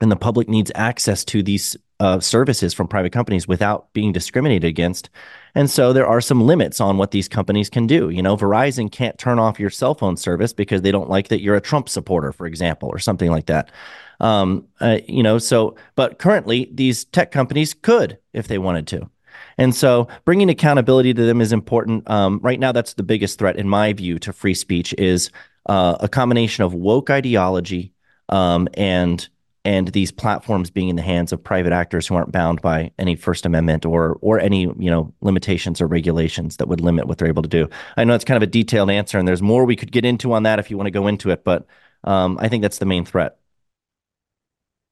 and 0.00 0.12
the 0.12 0.16
public 0.16 0.48
needs 0.48 0.70
access 0.74 1.24
to 1.26 1.42
these 1.42 1.76
uh, 2.00 2.18
services 2.18 2.74
from 2.74 2.88
private 2.88 3.12
companies 3.12 3.46
without 3.46 3.92
being 3.92 4.10
discriminated 4.10 4.68
against. 4.68 5.10
And 5.54 5.70
so 5.70 5.92
there 5.92 6.06
are 6.06 6.20
some 6.20 6.40
limits 6.40 6.80
on 6.80 6.96
what 6.96 7.10
these 7.10 7.28
companies 7.28 7.68
can 7.68 7.86
do. 7.86 8.08
You 8.08 8.22
know, 8.22 8.36
Verizon 8.36 8.90
can't 8.90 9.18
turn 9.18 9.38
off 9.38 9.60
your 9.60 9.70
cell 9.70 9.94
phone 9.94 10.16
service 10.16 10.52
because 10.52 10.82
they 10.82 10.90
don't 10.90 11.10
like 11.10 11.28
that 11.28 11.42
you're 11.42 11.56
a 11.56 11.60
Trump 11.60 11.88
supporter, 11.88 12.32
for 12.32 12.46
example, 12.46 12.88
or 12.88 12.98
something 12.98 13.30
like 13.30 13.46
that. 13.46 13.70
Um, 14.18 14.66
uh, 14.80 14.98
you 15.06 15.22
know, 15.22 15.38
so, 15.38 15.76
but 15.94 16.18
currently 16.18 16.70
these 16.72 17.04
tech 17.04 17.30
companies 17.30 17.74
could 17.74 18.18
if 18.32 18.48
they 18.48 18.58
wanted 18.58 18.86
to. 18.88 19.10
And 19.58 19.74
so 19.74 20.08
bringing 20.24 20.50
accountability 20.50 21.12
to 21.14 21.22
them 21.22 21.40
is 21.40 21.52
important. 21.52 22.08
Um, 22.08 22.40
right 22.42 22.58
now, 22.58 22.72
that's 22.72 22.94
the 22.94 23.02
biggest 23.02 23.38
threat, 23.38 23.56
in 23.56 23.68
my 23.68 23.92
view, 23.92 24.18
to 24.20 24.32
free 24.32 24.54
speech 24.54 24.94
is 24.94 25.30
uh, 25.66 25.96
a 26.00 26.08
combination 26.08 26.64
of 26.64 26.72
woke 26.72 27.10
ideology 27.10 27.92
um, 28.30 28.68
and 28.74 29.28
and 29.64 29.88
these 29.88 30.10
platforms 30.10 30.70
being 30.70 30.88
in 30.88 30.96
the 30.96 31.02
hands 31.02 31.32
of 31.32 31.42
private 31.42 31.72
actors 31.72 32.06
who 32.06 32.14
aren't 32.14 32.32
bound 32.32 32.62
by 32.62 32.90
any 32.98 33.14
First 33.14 33.44
Amendment 33.44 33.84
or 33.84 34.18
or 34.20 34.40
any 34.40 34.62
you 34.62 34.90
know 34.90 35.12
limitations 35.20 35.80
or 35.80 35.86
regulations 35.86 36.56
that 36.56 36.68
would 36.68 36.80
limit 36.80 37.06
what 37.06 37.18
they're 37.18 37.28
able 37.28 37.42
to 37.42 37.48
do. 37.48 37.68
I 37.96 38.04
know 38.04 38.14
it's 38.14 38.24
kind 38.24 38.36
of 38.36 38.42
a 38.42 38.50
detailed 38.50 38.90
answer, 38.90 39.18
and 39.18 39.28
there's 39.28 39.42
more 39.42 39.64
we 39.64 39.76
could 39.76 39.92
get 39.92 40.04
into 40.04 40.32
on 40.32 40.44
that 40.44 40.58
if 40.58 40.70
you 40.70 40.76
want 40.76 40.86
to 40.86 40.92
go 40.92 41.06
into 41.06 41.30
it, 41.30 41.44
but 41.44 41.66
um, 42.04 42.38
I 42.40 42.48
think 42.48 42.62
that's 42.62 42.78
the 42.78 42.86
main 42.86 43.04
threat. 43.04 43.39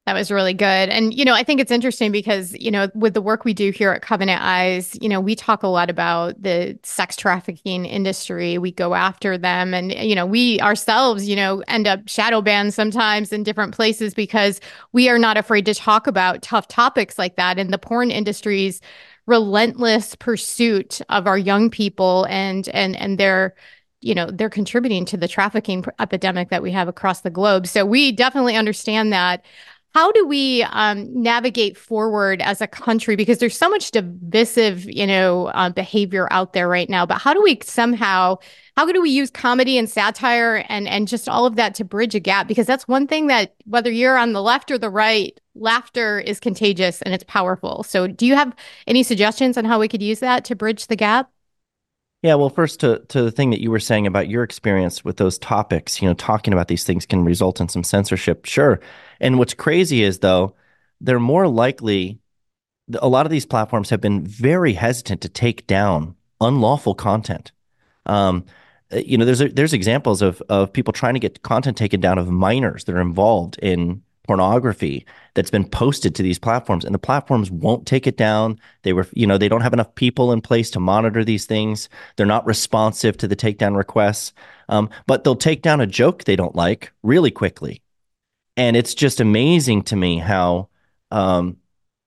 That 0.09 0.15
was 0.15 0.31
really 0.31 0.55
good. 0.55 0.89
And, 0.89 1.13
you 1.13 1.23
know, 1.23 1.35
I 1.35 1.43
think 1.43 1.61
it's 1.61 1.69
interesting 1.69 2.11
because, 2.11 2.55
you 2.59 2.71
know, 2.71 2.89
with 2.95 3.13
the 3.13 3.21
work 3.21 3.45
we 3.45 3.53
do 3.53 3.69
here 3.69 3.91
at 3.91 4.01
Covenant 4.01 4.41
Eyes, 4.41 4.97
you 4.99 5.07
know, 5.07 5.21
we 5.21 5.35
talk 5.35 5.61
a 5.61 5.67
lot 5.67 5.87
about 5.87 6.41
the 6.41 6.79
sex 6.81 7.15
trafficking 7.15 7.85
industry. 7.85 8.57
We 8.57 8.71
go 8.71 8.95
after 8.95 9.37
them. 9.37 9.71
And, 9.71 9.93
you 9.93 10.15
know, 10.15 10.25
we 10.25 10.59
ourselves, 10.61 11.29
you 11.29 11.35
know, 11.35 11.61
end 11.67 11.85
up 11.85 12.09
shadow 12.09 12.41
banned 12.41 12.73
sometimes 12.73 13.31
in 13.31 13.43
different 13.43 13.75
places 13.75 14.15
because 14.15 14.59
we 14.93 15.09
are 15.09 15.19
not 15.19 15.37
afraid 15.37 15.67
to 15.67 15.75
talk 15.75 16.07
about 16.07 16.41
tough 16.41 16.67
topics 16.67 17.19
like 17.19 17.35
that. 17.35 17.59
And 17.59 17.71
the 17.71 17.77
porn 17.77 18.09
industry's 18.09 18.81
relentless 19.27 20.15
pursuit 20.15 21.01
of 21.09 21.27
our 21.27 21.37
young 21.37 21.69
people 21.69 22.25
and, 22.31 22.67
and, 22.69 22.95
and 22.95 23.19
their, 23.19 23.53
you 24.01 24.15
know 24.15 24.31
they're 24.31 24.49
contributing 24.49 25.03
to 25.03 25.17
the 25.17 25.27
trafficking 25.27 25.83
epidemic 25.99 26.47
that 26.51 26.63
we 26.63 26.71
have 26.71 26.87
across 26.87 27.19
the 27.19 27.29
globe 27.29 27.67
so 27.67 27.85
we 27.85 28.13
definitely 28.13 28.55
understand 28.55 29.11
that 29.11 29.43
how 29.99 30.13
do 30.13 30.25
we 30.25 30.63
um, 30.63 31.09
navigate 31.13 31.77
forward 31.77 32.41
as 32.41 32.61
a 32.61 32.67
country? 32.67 33.17
Because 33.17 33.39
there's 33.39 33.57
so 33.57 33.67
much 33.67 33.91
divisive 33.91 34.85
you 34.85 35.05
know 35.05 35.47
uh, 35.47 35.69
behavior 35.69 36.31
out 36.31 36.53
there 36.53 36.69
right 36.69 36.89
now 36.89 37.05
but 37.05 37.17
how 37.17 37.33
do 37.33 37.41
we 37.43 37.59
somehow 37.61 38.37
how 38.77 38.89
do 38.89 39.01
we 39.01 39.09
use 39.09 39.29
comedy 39.29 39.77
and 39.77 39.89
satire 39.89 40.63
and 40.69 40.87
and 40.87 41.09
just 41.09 41.27
all 41.27 41.45
of 41.45 41.57
that 41.57 41.75
to 41.75 41.83
bridge 41.83 42.15
a 42.15 42.21
gap? 42.21 42.47
Because 42.47 42.65
that's 42.65 42.87
one 42.87 43.07
thing 43.07 43.27
that 43.27 43.55
whether 43.65 43.91
you're 43.91 44.17
on 44.17 44.31
the 44.31 44.41
left 44.41 44.71
or 44.71 44.77
the 44.77 44.89
right 44.89 45.37
laughter 45.53 46.17
is 46.21 46.39
contagious 46.39 47.01
and 47.01 47.13
it's 47.13 47.25
powerful. 47.25 47.83
So 47.83 48.07
do 48.07 48.25
you 48.25 48.35
have 48.35 48.55
any 48.87 49.03
suggestions 49.03 49.57
on 49.57 49.65
how 49.65 49.81
we 49.81 49.89
could 49.89 50.01
use 50.01 50.21
that 50.21 50.45
to 50.45 50.55
bridge 50.55 50.87
the 50.87 50.95
gap 50.95 51.29
yeah, 52.21 52.35
well, 52.35 52.49
first 52.49 52.81
to 52.81 52.99
to 53.09 53.21
the 53.21 53.31
thing 53.31 53.49
that 53.51 53.61
you 53.61 53.71
were 53.71 53.79
saying 53.79 54.05
about 54.05 54.27
your 54.27 54.43
experience 54.43 55.05
with 55.05 55.17
those 55.17 55.37
topics, 55.37 56.01
you 56.01 56.07
know, 56.07 56.13
talking 56.13 56.53
about 56.53 56.67
these 56.67 56.83
things 56.83 57.05
can 57.05 57.23
result 57.23 57.61
in 57.61 57.69
some 57.69 57.83
censorship. 57.83 58.45
Sure. 58.45 58.79
And 59.21 59.37
what's 59.39 59.53
crazy 59.53 60.03
is 60.03 60.19
though, 60.19 60.55
they're 60.99 61.19
more 61.19 61.47
likely 61.47 62.19
a 63.01 63.07
lot 63.07 63.25
of 63.25 63.31
these 63.31 63.45
platforms 63.45 63.89
have 63.89 64.01
been 64.01 64.25
very 64.25 64.73
hesitant 64.73 65.21
to 65.21 65.29
take 65.29 65.67
down 65.67 66.15
unlawful 66.41 66.95
content. 66.95 67.51
Um, 68.05 68.45
you 68.91 69.17
know, 69.17 69.25
there's 69.25 69.39
there's 69.53 69.73
examples 69.73 70.21
of 70.21 70.41
of 70.49 70.73
people 70.73 70.91
trying 70.91 71.13
to 71.13 71.19
get 71.19 71.43
content 71.43 71.77
taken 71.77 72.01
down 72.01 72.17
of 72.17 72.29
minors 72.29 72.83
that 72.85 72.95
are 72.95 73.01
involved 73.01 73.57
in 73.61 74.01
pornography 74.29 75.07
that's 75.33 75.49
been 75.49 75.67
posted 75.67 76.13
to 76.13 76.21
these 76.21 76.37
platforms 76.37 76.85
and 76.85 76.93
the 76.93 76.99
platforms 76.99 77.49
won't 77.49 77.87
take 77.87 78.05
it 78.05 78.15
down. 78.15 78.59
They 78.83 78.93
were 78.93 79.07
you 79.13 79.25
know 79.25 79.39
they 79.39 79.49
don't 79.49 79.61
have 79.61 79.73
enough 79.73 79.95
people 79.95 80.31
in 80.31 80.39
place 80.39 80.69
to 80.71 80.79
monitor 80.79 81.23
these 81.23 81.47
things. 81.47 81.89
They're 82.15 82.27
not 82.27 82.45
responsive 82.45 83.17
to 83.17 83.27
the 83.27 83.35
takedown 83.35 83.75
requests. 83.75 84.33
Um, 84.67 84.91
but 85.07 85.23
they'll 85.23 85.35
take 85.35 85.63
down 85.63 85.81
a 85.81 85.87
joke 85.87 86.25
they 86.25 86.35
don't 86.35 86.55
like 86.55 86.93
really 87.01 87.31
quickly. 87.31 87.81
And 88.55 88.77
it's 88.77 88.93
just 88.93 89.19
amazing 89.19 89.81
to 89.85 89.95
me 89.95 90.19
how 90.19 90.69
um, 91.09 91.57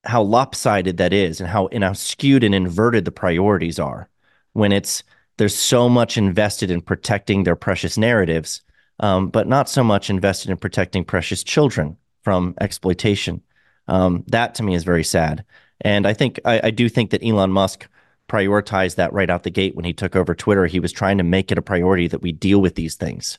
how 0.04 0.22
lopsided 0.22 0.98
that 0.98 1.12
is 1.12 1.40
and 1.40 1.50
how 1.50 1.66
and 1.72 1.82
how 1.82 1.92
skewed 1.92 2.44
and 2.44 2.54
inverted 2.54 3.04
the 3.04 3.10
priorities 3.10 3.80
are 3.80 4.08
when 4.52 4.70
it's 4.70 5.02
there's 5.38 5.56
so 5.56 5.88
much 5.88 6.16
invested 6.16 6.70
in 6.70 6.82
protecting 6.82 7.42
their 7.42 7.56
precious 7.56 7.98
narratives 7.98 8.62
um, 9.00 9.28
but 9.28 9.48
not 9.48 9.68
so 9.68 9.82
much 9.82 10.08
invested 10.08 10.50
in 10.52 10.56
protecting 10.56 11.04
precious 11.04 11.42
children 11.42 11.96
from 12.22 12.54
exploitation. 12.60 13.42
Um, 13.88 14.24
that 14.28 14.54
to 14.56 14.62
me 14.62 14.74
is 14.74 14.84
very 14.84 15.04
sad. 15.04 15.44
And 15.80 16.06
I 16.06 16.14
think 16.14 16.40
I, 16.44 16.60
I, 16.64 16.70
do 16.70 16.88
think 16.88 17.10
that 17.10 17.24
Elon 17.24 17.50
Musk 17.50 17.88
prioritized 18.28 18.94
that 18.94 19.12
right 19.12 19.28
out 19.28 19.42
the 19.42 19.50
gate 19.50 19.74
when 19.74 19.84
he 19.84 19.92
took 19.92 20.14
over 20.14 20.34
Twitter. 20.34 20.66
He 20.66 20.78
was 20.78 20.92
trying 20.92 21.18
to 21.18 21.24
make 21.24 21.50
it 21.50 21.58
a 21.58 21.62
priority 21.62 22.06
that 22.08 22.22
we 22.22 22.30
deal 22.30 22.60
with 22.60 22.76
these 22.76 22.94
things. 22.94 23.38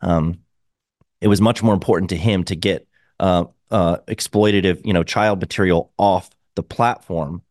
Um, 0.00 0.38
it 1.20 1.28
was 1.28 1.40
much 1.40 1.62
more 1.62 1.74
important 1.74 2.10
to 2.10 2.16
him 2.16 2.44
to 2.44 2.54
get 2.54 2.86
uh, 3.18 3.44
uh, 3.70 3.98
exploitative, 4.08 4.84
you 4.86 4.92
know, 4.92 5.02
child 5.02 5.40
material 5.40 5.92
off 5.98 6.30
the 6.54 6.62
platform 6.62 7.42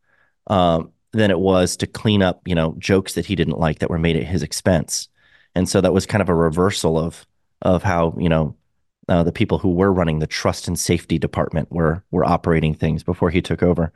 um, 0.47 0.91
than 1.11 1.31
it 1.31 1.39
was 1.39 1.77
to 1.77 1.87
clean 1.87 2.23
up, 2.23 2.41
you 2.47 2.55
know, 2.55 2.75
jokes 2.79 3.13
that 3.13 3.25
he 3.25 3.35
didn't 3.35 3.59
like 3.59 3.79
that 3.79 3.89
were 3.89 3.99
made 3.99 4.15
at 4.15 4.23
his 4.23 4.41
expense. 4.41 5.09
And 5.55 5.67
so 5.67 5.81
that 5.81 5.93
was 5.93 6.05
kind 6.05 6.21
of 6.21 6.29
a 6.29 6.35
reversal 6.35 6.97
of 6.97 7.25
of 7.61 7.83
how 7.83 8.15
you 8.17 8.29
know 8.29 8.55
uh, 9.09 9.23
the 9.23 9.31
people 9.31 9.57
who 9.57 9.71
were 9.71 9.91
running 9.91 10.19
the 10.19 10.27
trust 10.27 10.67
and 10.67 10.79
safety 10.79 11.17
department 11.17 11.71
were 11.71 12.03
were 12.11 12.25
operating 12.25 12.73
things 12.73 13.03
before 13.03 13.29
he 13.29 13.41
took 13.41 13.63
over. 13.63 13.91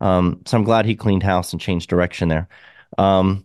Um, 0.00 0.42
so 0.46 0.56
I'm 0.56 0.64
glad 0.64 0.84
he 0.84 0.94
cleaned 0.94 1.22
house 1.22 1.52
and 1.52 1.60
changed 1.60 1.88
direction 1.88 2.28
there. 2.28 2.48
Um, 2.98 3.44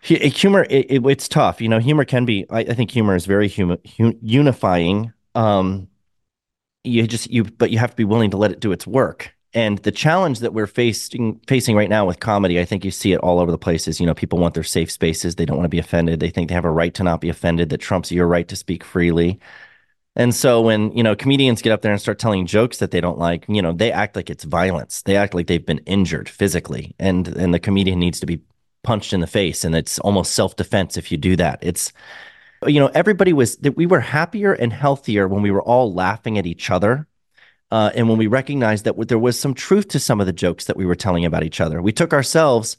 he, 0.00 0.16
humor, 0.28 0.66
it, 0.70 0.86
it, 0.88 1.06
it's 1.06 1.28
tough. 1.28 1.60
You 1.60 1.68
know, 1.68 1.78
humor 1.78 2.04
can 2.04 2.24
be. 2.24 2.46
I, 2.50 2.60
I 2.60 2.74
think 2.74 2.90
humor 2.90 3.16
is 3.16 3.26
very 3.26 3.48
hum, 3.48 3.78
unifying. 3.98 5.12
Um, 5.34 5.88
you 6.84 7.06
just 7.06 7.30
you, 7.30 7.44
but 7.44 7.70
you 7.70 7.78
have 7.78 7.90
to 7.90 7.96
be 7.96 8.04
willing 8.04 8.30
to 8.30 8.36
let 8.36 8.52
it 8.52 8.60
do 8.60 8.72
its 8.72 8.86
work. 8.86 9.34
And 9.52 9.78
the 9.78 9.90
challenge 9.90 10.40
that 10.40 10.52
we're 10.52 10.66
facing 10.66 11.40
facing 11.46 11.76
right 11.76 11.88
now 11.88 12.04
with 12.06 12.20
comedy, 12.20 12.60
I 12.60 12.64
think 12.64 12.84
you 12.84 12.90
see 12.90 13.12
it 13.12 13.20
all 13.20 13.40
over 13.40 13.50
the 13.50 13.58
places. 13.58 13.98
You 13.98 14.06
know, 14.06 14.14
people 14.14 14.38
want 14.38 14.54
their 14.54 14.62
safe 14.62 14.90
spaces. 14.90 15.34
They 15.34 15.46
don't 15.46 15.56
want 15.56 15.64
to 15.64 15.70
be 15.70 15.78
offended. 15.78 16.20
They 16.20 16.30
think 16.30 16.48
they 16.48 16.54
have 16.54 16.64
a 16.64 16.70
right 16.70 16.94
to 16.94 17.02
not 17.02 17.20
be 17.20 17.28
offended. 17.28 17.70
That 17.70 17.78
trumps 17.78 18.12
your 18.12 18.28
right 18.28 18.46
to 18.48 18.56
speak 18.56 18.84
freely. 18.84 19.40
And 20.16 20.34
so 20.34 20.62
when, 20.62 20.92
you 20.92 21.02
know, 21.02 21.14
comedians 21.14 21.60
get 21.60 21.72
up 21.72 21.82
there 21.82 21.92
and 21.92 22.00
start 22.00 22.18
telling 22.18 22.46
jokes 22.46 22.78
that 22.78 22.90
they 22.90 23.02
don't 23.02 23.18
like, 23.18 23.44
you 23.48 23.60
know, 23.60 23.72
they 23.72 23.92
act 23.92 24.16
like 24.16 24.30
it's 24.30 24.44
violence. 24.44 25.02
They 25.02 25.16
act 25.16 25.34
like 25.34 25.46
they've 25.46 25.64
been 25.64 25.82
injured 25.86 26.28
physically 26.28 26.94
and 26.98 27.28
and 27.28 27.52
the 27.52 27.60
comedian 27.60 27.98
needs 27.98 28.18
to 28.20 28.26
be 28.26 28.40
punched 28.82 29.12
in 29.12 29.20
the 29.20 29.26
face 29.26 29.64
and 29.64 29.74
it's 29.74 29.98
almost 29.98 30.32
self-defense 30.32 30.96
if 30.96 31.12
you 31.12 31.18
do 31.18 31.36
that. 31.36 31.58
It's 31.60 31.92
you 32.66 32.80
know, 32.80 32.90
everybody 32.94 33.32
was 33.32 33.56
that 33.58 33.76
we 33.76 33.84
were 33.86 34.00
happier 34.00 34.54
and 34.54 34.72
healthier 34.72 35.28
when 35.28 35.42
we 35.42 35.50
were 35.50 35.62
all 35.62 35.92
laughing 35.92 36.38
at 36.38 36.46
each 36.46 36.70
other. 36.70 37.06
Uh, 37.70 37.90
and 37.94 38.08
when 38.08 38.16
we 38.16 38.28
recognized 38.28 38.84
that 38.84 39.08
there 39.08 39.18
was 39.18 39.38
some 39.38 39.52
truth 39.52 39.88
to 39.88 39.98
some 39.98 40.20
of 40.20 40.26
the 40.26 40.32
jokes 40.32 40.66
that 40.66 40.76
we 40.76 40.86
were 40.86 40.94
telling 40.94 41.24
about 41.24 41.42
each 41.42 41.60
other, 41.60 41.82
we 41.82 41.92
took 41.92 42.12
ourselves 42.12 42.76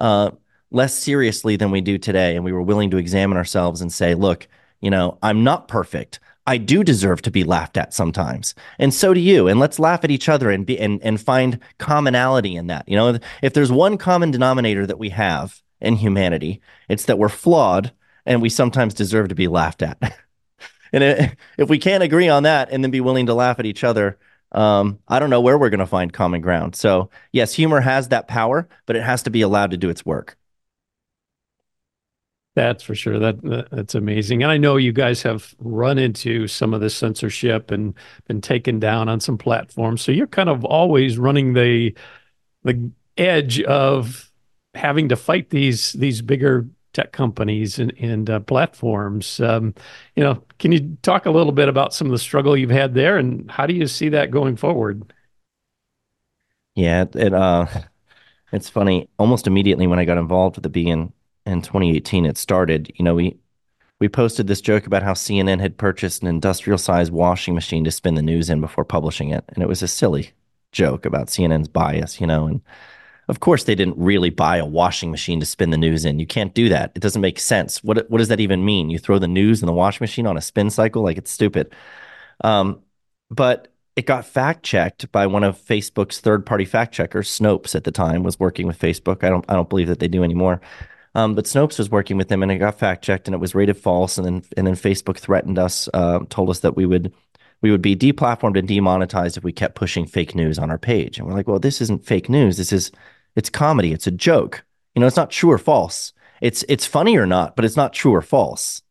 uh, 0.00 0.30
less 0.70 0.94
seriously 0.94 1.56
than 1.56 1.70
we 1.70 1.80
do 1.80 1.98
today. 1.98 2.34
And 2.34 2.44
we 2.44 2.52
were 2.52 2.62
willing 2.62 2.90
to 2.90 2.96
examine 2.96 3.36
ourselves 3.36 3.80
and 3.80 3.92
say, 3.92 4.14
look, 4.14 4.48
you 4.80 4.90
know, 4.90 5.18
I'm 5.22 5.44
not 5.44 5.68
perfect. 5.68 6.20
I 6.46 6.56
do 6.56 6.82
deserve 6.82 7.22
to 7.22 7.30
be 7.30 7.44
laughed 7.44 7.76
at 7.76 7.94
sometimes. 7.94 8.54
And 8.78 8.92
so 8.92 9.14
do 9.14 9.20
you. 9.20 9.46
And 9.46 9.60
let's 9.60 9.78
laugh 9.78 10.04
at 10.04 10.10
each 10.10 10.28
other 10.28 10.50
and 10.50 10.64
be 10.66 10.78
and, 10.78 11.00
and 11.02 11.20
find 11.20 11.58
commonality 11.78 12.56
in 12.56 12.68
that. 12.68 12.88
You 12.88 12.96
know, 12.96 13.18
if 13.42 13.52
there's 13.52 13.70
one 13.70 13.98
common 13.98 14.30
denominator 14.30 14.86
that 14.86 14.98
we 14.98 15.10
have 15.10 15.60
in 15.80 15.96
humanity, 15.96 16.60
it's 16.88 17.04
that 17.04 17.18
we're 17.18 17.28
flawed 17.28 17.92
and 18.26 18.42
we 18.42 18.48
sometimes 18.48 18.94
deserve 18.94 19.28
to 19.28 19.34
be 19.34 19.48
laughed 19.48 19.82
at. 19.82 19.98
and 20.92 21.34
if 21.58 21.68
we 21.68 21.78
can't 21.78 22.02
agree 22.02 22.28
on 22.28 22.44
that 22.44 22.70
and 22.70 22.82
then 22.82 22.90
be 22.90 23.00
willing 23.00 23.26
to 23.26 23.34
laugh 23.34 23.58
at 23.58 23.66
each 23.66 23.84
other, 23.84 24.18
um, 24.52 24.98
I 25.06 25.18
don't 25.18 25.30
know 25.30 25.40
where 25.40 25.58
we're 25.58 25.70
going 25.70 25.80
to 25.80 25.86
find 25.86 26.12
common 26.12 26.40
ground. 26.40 26.74
So, 26.74 27.10
yes, 27.32 27.54
humor 27.54 27.80
has 27.80 28.08
that 28.08 28.28
power, 28.28 28.68
but 28.86 28.96
it 28.96 29.02
has 29.02 29.22
to 29.24 29.30
be 29.30 29.42
allowed 29.42 29.70
to 29.70 29.76
do 29.76 29.90
its 29.90 30.04
work. 30.04 30.36
That's 32.60 32.82
for 32.82 32.94
sure. 32.94 33.18
That, 33.18 33.40
that, 33.42 33.70
that's 33.70 33.94
amazing. 33.94 34.42
And 34.42 34.52
I 34.52 34.58
know 34.58 34.76
you 34.76 34.92
guys 34.92 35.22
have 35.22 35.54
run 35.60 35.96
into 35.98 36.46
some 36.46 36.74
of 36.74 36.82
the 36.82 36.90
censorship 36.90 37.70
and 37.70 37.94
been 38.28 38.42
taken 38.42 38.78
down 38.78 39.08
on 39.08 39.18
some 39.18 39.38
platforms. 39.38 40.02
So 40.02 40.12
you're 40.12 40.26
kind 40.26 40.50
of 40.50 40.62
always 40.66 41.16
running 41.16 41.54
the 41.54 41.96
the 42.62 42.90
edge 43.16 43.62
of 43.62 44.30
having 44.74 45.08
to 45.08 45.16
fight 45.16 45.48
these 45.48 45.92
these 45.94 46.20
bigger 46.20 46.68
tech 46.92 47.12
companies 47.12 47.78
and, 47.78 47.94
and 47.98 48.28
uh, 48.28 48.40
platforms. 48.40 49.40
Um, 49.40 49.74
you 50.14 50.22
know, 50.22 50.44
can 50.58 50.70
you 50.70 50.98
talk 51.00 51.24
a 51.24 51.30
little 51.30 51.52
bit 51.52 51.70
about 51.70 51.94
some 51.94 52.08
of 52.08 52.10
the 52.10 52.18
struggle 52.18 52.58
you've 52.58 52.68
had 52.68 52.92
there, 52.92 53.16
and 53.16 53.50
how 53.50 53.64
do 53.64 53.72
you 53.72 53.86
see 53.86 54.10
that 54.10 54.30
going 54.30 54.56
forward? 54.56 55.14
Yeah, 56.74 57.06
it 57.14 57.32
uh, 57.32 57.68
it's 58.52 58.68
funny. 58.68 59.08
Almost 59.18 59.46
immediately 59.46 59.86
when 59.86 59.98
I 59.98 60.04
got 60.04 60.18
involved 60.18 60.56
with 60.56 60.64
the 60.64 60.68
Beacon 60.68 61.14
in 61.50 61.62
2018 61.62 62.26
it 62.26 62.38
started, 62.38 62.92
you 62.96 63.04
know, 63.04 63.14
we 63.14 63.36
we 64.00 64.08
posted 64.08 64.46
this 64.46 64.62
joke 64.62 64.86
about 64.86 65.02
how 65.02 65.12
CNN 65.12 65.60
had 65.60 65.76
purchased 65.76 66.22
an 66.22 66.28
industrial 66.28 66.78
sized 66.78 67.12
washing 67.12 67.54
machine 67.54 67.84
to 67.84 67.90
spin 67.90 68.14
the 68.14 68.22
news 68.22 68.48
in 68.48 68.60
before 68.60 68.84
publishing 68.84 69.30
it. 69.30 69.44
And 69.48 69.62
it 69.62 69.68
was 69.68 69.82
a 69.82 69.88
silly 69.88 70.32
joke 70.72 71.04
about 71.04 71.26
CNN's 71.26 71.68
bias, 71.68 72.20
you 72.20 72.26
know, 72.26 72.46
and 72.46 72.62
of 73.28 73.40
course 73.40 73.64
they 73.64 73.74
didn't 73.74 73.98
really 73.98 74.30
buy 74.30 74.56
a 74.56 74.64
washing 74.64 75.10
machine 75.10 75.38
to 75.40 75.46
spin 75.46 75.70
the 75.70 75.76
news 75.76 76.04
in. 76.04 76.18
You 76.18 76.26
can't 76.26 76.54
do 76.54 76.68
that. 76.70 76.92
It 76.94 77.02
doesn't 77.02 77.20
make 77.20 77.38
sense. 77.38 77.84
What 77.84 78.10
what 78.10 78.18
does 78.18 78.28
that 78.28 78.40
even 78.40 78.64
mean? 78.64 78.90
You 78.90 78.98
throw 78.98 79.18
the 79.18 79.28
news 79.28 79.62
in 79.62 79.66
the 79.66 79.72
washing 79.72 80.02
machine 80.02 80.26
on 80.26 80.36
a 80.36 80.40
spin 80.40 80.70
cycle 80.70 81.02
like 81.02 81.18
it's 81.18 81.30
stupid. 81.30 81.74
Um, 82.42 82.80
but 83.30 83.68
it 83.96 84.06
got 84.06 84.24
fact 84.24 84.62
checked 84.62 85.12
by 85.12 85.26
one 85.26 85.44
of 85.44 85.60
Facebook's 85.60 86.20
third 86.20 86.46
party 86.46 86.64
fact 86.64 86.94
checkers. 86.94 87.28
Snopes 87.28 87.74
at 87.74 87.84
the 87.84 87.92
time 87.92 88.22
was 88.22 88.40
working 88.40 88.66
with 88.66 88.78
Facebook. 88.78 89.22
I 89.22 89.28
don't 89.28 89.44
I 89.48 89.54
don't 89.54 89.68
believe 89.68 89.88
that 89.88 89.98
they 89.98 90.08
do 90.08 90.24
anymore. 90.24 90.60
Um, 91.14 91.34
but 91.34 91.44
Snopes 91.44 91.78
was 91.78 91.90
working 91.90 92.16
with 92.16 92.28
them, 92.28 92.42
and 92.42 92.52
it 92.52 92.58
got 92.58 92.78
fact 92.78 93.02
checked, 93.02 93.26
and 93.26 93.34
it 93.34 93.38
was 93.40 93.54
rated 93.54 93.76
false. 93.76 94.16
And 94.16 94.26
then 94.26 94.42
and 94.56 94.66
then 94.66 94.74
Facebook 94.74 95.18
threatened 95.18 95.58
us, 95.58 95.88
uh, 95.92 96.20
told 96.28 96.50
us 96.50 96.60
that 96.60 96.76
we 96.76 96.86
would 96.86 97.12
we 97.62 97.70
would 97.70 97.82
be 97.82 97.96
deplatformed 97.96 98.58
and 98.58 98.68
demonetized 98.68 99.36
if 99.36 99.44
we 99.44 99.52
kept 99.52 99.74
pushing 99.74 100.06
fake 100.06 100.34
news 100.34 100.58
on 100.58 100.70
our 100.70 100.78
page. 100.78 101.18
And 101.18 101.26
we're 101.26 101.34
like, 101.34 101.48
well, 101.48 101.58
this 101.58 101.80
isn't 101.80 102.06
fake 102.06 102.28
news. 102.28 102.56
This 102.56 102.72
is 102.72 102.92
it's 103.36 103.50
comedy. 103.50 103.92
It's 103.92 104.06
a 104.06 104.12
joke. 104.12 104.64
You 104.94 105.00
know, 105.00 105.06
it's 105.06 105.16
not 105.16 105.30
true 105.30 105.50
or 105.50 105.58
false. 105.58 106.12
It's 106.40 106.64
it's 106.68 106.86
funny 106.86 107.16
or 107.16 107.26
not, 107.26 107.56
but 107.56 107.64
it's 107.64 107.76
not 107.76 107.92
true 107.92 108.14
or 108.14 108.22
false. 108.22 108.82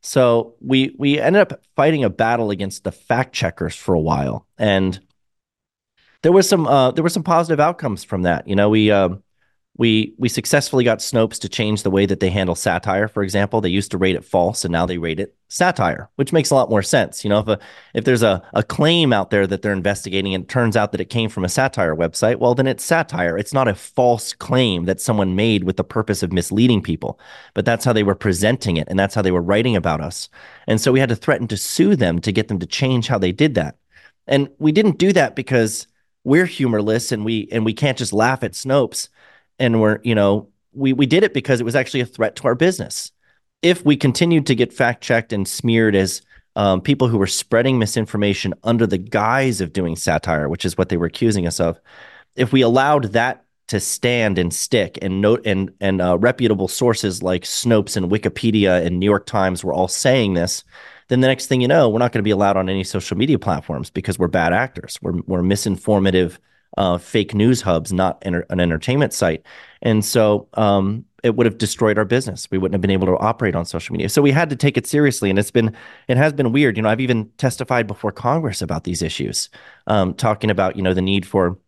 So 0.00 0.54
we 0.60 0.94
we 0.98 1.20
ended 1.20 1.42
up 1.42 1.60
fighting 1.74 2.04
a 2.04 2.10
battle 2.10 2.50
against 2.50 2.84
the 2.84 2.92
fact 2.92 3.34
checkers 3.34 3.74
for 3.74 3.94
a 3.94 4.00
while, 4.00 4.46
and 4.58 5.00
there 6.22 6.32
was 6.32 6.48
some 6.48 6.66
uh, 6.66 6.90
there 6.92 7.02
were 7.02 7.08
some 7.08 7.22
positive 7.22 7.60
outcomes 7.60 8.04
from 8.04 8.22
that. 8.22 8.46
You 8.48 8.56
know, 8.56 8.68
we 8.68 8.90
uh, 8.90 9.10
we 9.78 10.14
we 10.16 10.28
successfully 10.28 10.84
got 10.84 11.00
Snopes 11.00 11.38
to 11.40 11.48
change 11.48 11.82
the 11.82 11.90
way 11.90 12.06
that 12.06 12.20
they 12.20 12.30
handle 12.30 12.54
satire. 12.54 13.08
For 13.08 13.22
example, 13.22 13.60
they 13.60 13.68
used 13.68 13.90
to 13.90 13.98
rate 13.98 14.16
it 14.16 14.24
false, 14.24 14.64
and 14.64 14.72
now 14.72 14.86
they 14.86 14.96
rate 14.96 15.20
it 15.20 15.34
satire, 15.48 16.08
which 16.16 16.32
makes 16.32 16.50
a 16.50 16.54
lot 16.54 16.70
more 16.70 16.82
sense. 16.82 17.24
You 17.24 17.30
know, 17.30 17.40
if 17.40 17.48
a, 17.48 17.58
if 17.92 18.04
there's 18.04 18.22
a, 18.22 18.42
a 18.54 18.62
claim 18.62 19.12
out 19.12 19.30
there 19.30 19.46
that 19.46 19.60
they're 19.60 19.72
investigating 19.72 20.34
and 20.34 20.44
it 20.44 20.48
turns 20.48 20.76
out 20.76 20.92
that 20.92 21.00
it 21.00 21.10
came 21.10 21.28
from 21.28 21.44
a 21.44 21.48
satire 21.48 21.94
website, 21.94 22.36
well, 22.36 22.54
then 22.54 22.66
it's 22.66 22.84
satire. 22.84 23.36
It's 23.36 23.52
not 23.52 23.68
a 23.68 23.74
false 23.74 24.32
claim 24.32 24.86
that 24.86 25.00
someone 25.00 25.36
made 25.36 25.64
with 25.64 25.76
the 25.76 25.84
purpose 25.84 26.22
of 26.22 26.32
misleading 26.32 26.82
people, 26.82 27.20
but 27.52 27.66
that's 27.66 27.84
how 27.84 27.92
they 27.92 28.02
were 28.02 28.14
presenting 28.14 28.78
it, 28.78 28.88
and 28.88 28.98
that's 28.98 29.14
how 29.14 29.22
they 29.22 29.32
were 29.32 29.42
writing 29.42 29.76
about 29.76 30.00
us. 30.00 30.28
And 30.66 30.80
so 30.80 30.90
we 30.90 31.00
had 31.00 31.10
to 31.10 31.16
threaten 31.16 31.48
to 31.48 31.56
sue 31.56 31.96
them 31.96 32.20
to 32.20 32.32
get 32.32 32.48
them 32.48 32.58
to 32.60 32.66
change 32.66 33.08
how 33.08 33.18
they 33.18 33.32
did 33.32 33.54
that. 33.56 33.76
And 34.26 34.48
we 34.58 34.72
didn't 34.72 34.98
do 34.98 35.12
that 35.12 35.36
because 35.36 35.86
we're 36.24 36.46
humorless 36.46 37.12
and 37.12 37.24
we 37.24 37.46
and 37.52 37.64
we 37.64 37.72
can't 37.72 37.98
just 37.98 38.12
laugh 38.12 38.42
at 38.42 38.52
Snopes 38.52 39.08
and 39.58 39.80
we're 39.80 40.00
you 40.02 40.14
know 40.14 40.48
we 40.72 40.92
we 40.92 41.06
did 41.06 41.24
it 41.24 41.34
because 41.34 41.60
it 41.60 41.64
was 41.64 41.76
actually 41.76 42.00
a 42.00 42.06
threat 42.06 42.36
to 42.36 42.44
our 42.46 42.54
business. 42.54 43.12
If 43.62 43.84
we 43.84 43.96
continued 43.96 44.46
to 44.46 44.54
get 44.54 44.72
fact 44.72 45.02
checked 45.02 45.32
and 45.32 45.48
smeared 45.48 45.96
as 45.96 46.22
um, 46.56 46.80
people 46.80 47.08
who 47.08 47.18
were 47.18 47.26
spreading 47.26 47.78
misinformation 47.78 48.54
under 48.64 48.86
the 48.86 48.98
guise 48.98 49.60
of 49.60 49.72
doing 49.72 49.96
satire, 49.96 50.48
which 50.48 50.64
is 50.64 50.76
what 50.76 50.88
they 50.88 50.96
were 50.96 51.06
accusing 51.06 51.46
us 51.46 51.60
of, 51.60 51.78
if 52.34 52.52
we 52.52 52.62
allowed 52.62 53.12
that 53.12 53.44
to 53.68 53.80
stand 53.80 54.38
and 54.38 54.54
stick, 54.54 54.98
and 55.02 55.20
note 55.20 55.44
and 55.44 55.72
and 55.80 56.00
uh, 56.00 56.16
reputable 56.18 56.68
sources 56.68 57.22
like 57.22 57.42
Snopes 57.42 57.96
and 57.96 58.10
Wikipedia 58.10 58.84
and 58.84 59.00
New 59.00 59.06
York 59.06 59.26
Times 59.26 59.64
were 59.64 59.72
all 59.72 59.88
saying 59.88 60.34
this, 60.34 60.62
then 61.08 61.20
the 61.20 61.26
next 61.26 61.46
thing 61.46 61.60
you 61.60 61.68
know, 61.68 61.88
we're 61.88 61.98
not 61.98 62.12
going 62.12 62.20
to 62.20 62.26
be 62.26 62.30
allowed 62.30 62.56
on 62.56 62.68
any 62.68 62.84
social 62.84 63.16
media 63.16 63.38
platforms 63.38 63.90
because 63.90 64.18
we're 64.18 64.28
bad 64.28 64.52
actors. 64.52 64.98
We're 65.02 65.20
we're 65.26 65.42
misinformative 65.42 66.38
uh, 66.76 66.98
fake 66.98 67.34
news 67.34 67.62
hubs, 67.62 67.92
not 67.92 68.22
enter- 68.22 68.46
an 68.50 68.60
entertainment 68.60 69.12
site. 69.12 69.44
And 69.82 70.04
so 70.04 70.48
um, 70.54 71.04
it 71.22 71.36
would 71.36 71.46
have 71.46 71.58
destroyed 71.58 71.98
our 71.98 72.04
business. 72.04 72.48
We 72.50 72.58
wouldn't 72.58 72.74
have 72.74 72.80
been 72.80 72.90
able 72.90 73.06
to 73.06 73.18
operate 73.18 73.54
on 73.54 73.64
social 73.64 73.92
media. 73.92 74.08
So 74.08 74.22
we 74.22 74.30
had 74.30 74.50
to 74.50 74.56
take 74.56 74.76
it 74.76 74.86
seriously. 74.86 75.30
And 75.30 75.38
it's 75.38 75.50
been, 75.50 75.74
it 76.08 76.16
has 76.16 76.32
been 76.32 76.52
weird. 76.52 76.76
You 76.76 76.82
know, 76.82 76.88
I've 76.88 77.00
even 77.00 77.30
testified 77.38 77.86
before 77.86 78.12
Congress 78.12 78.62
about 78.62 78.84
these 78.84 79.02
issues, 79.02 79.48
um, 79.86 80.14
talking 80.14 80.50
about, 80.50 80.76
you 80.76 80.82
know, 80.82 80.94
the 80.94 81.02
need 81.02 81.26
for 81.26 81.58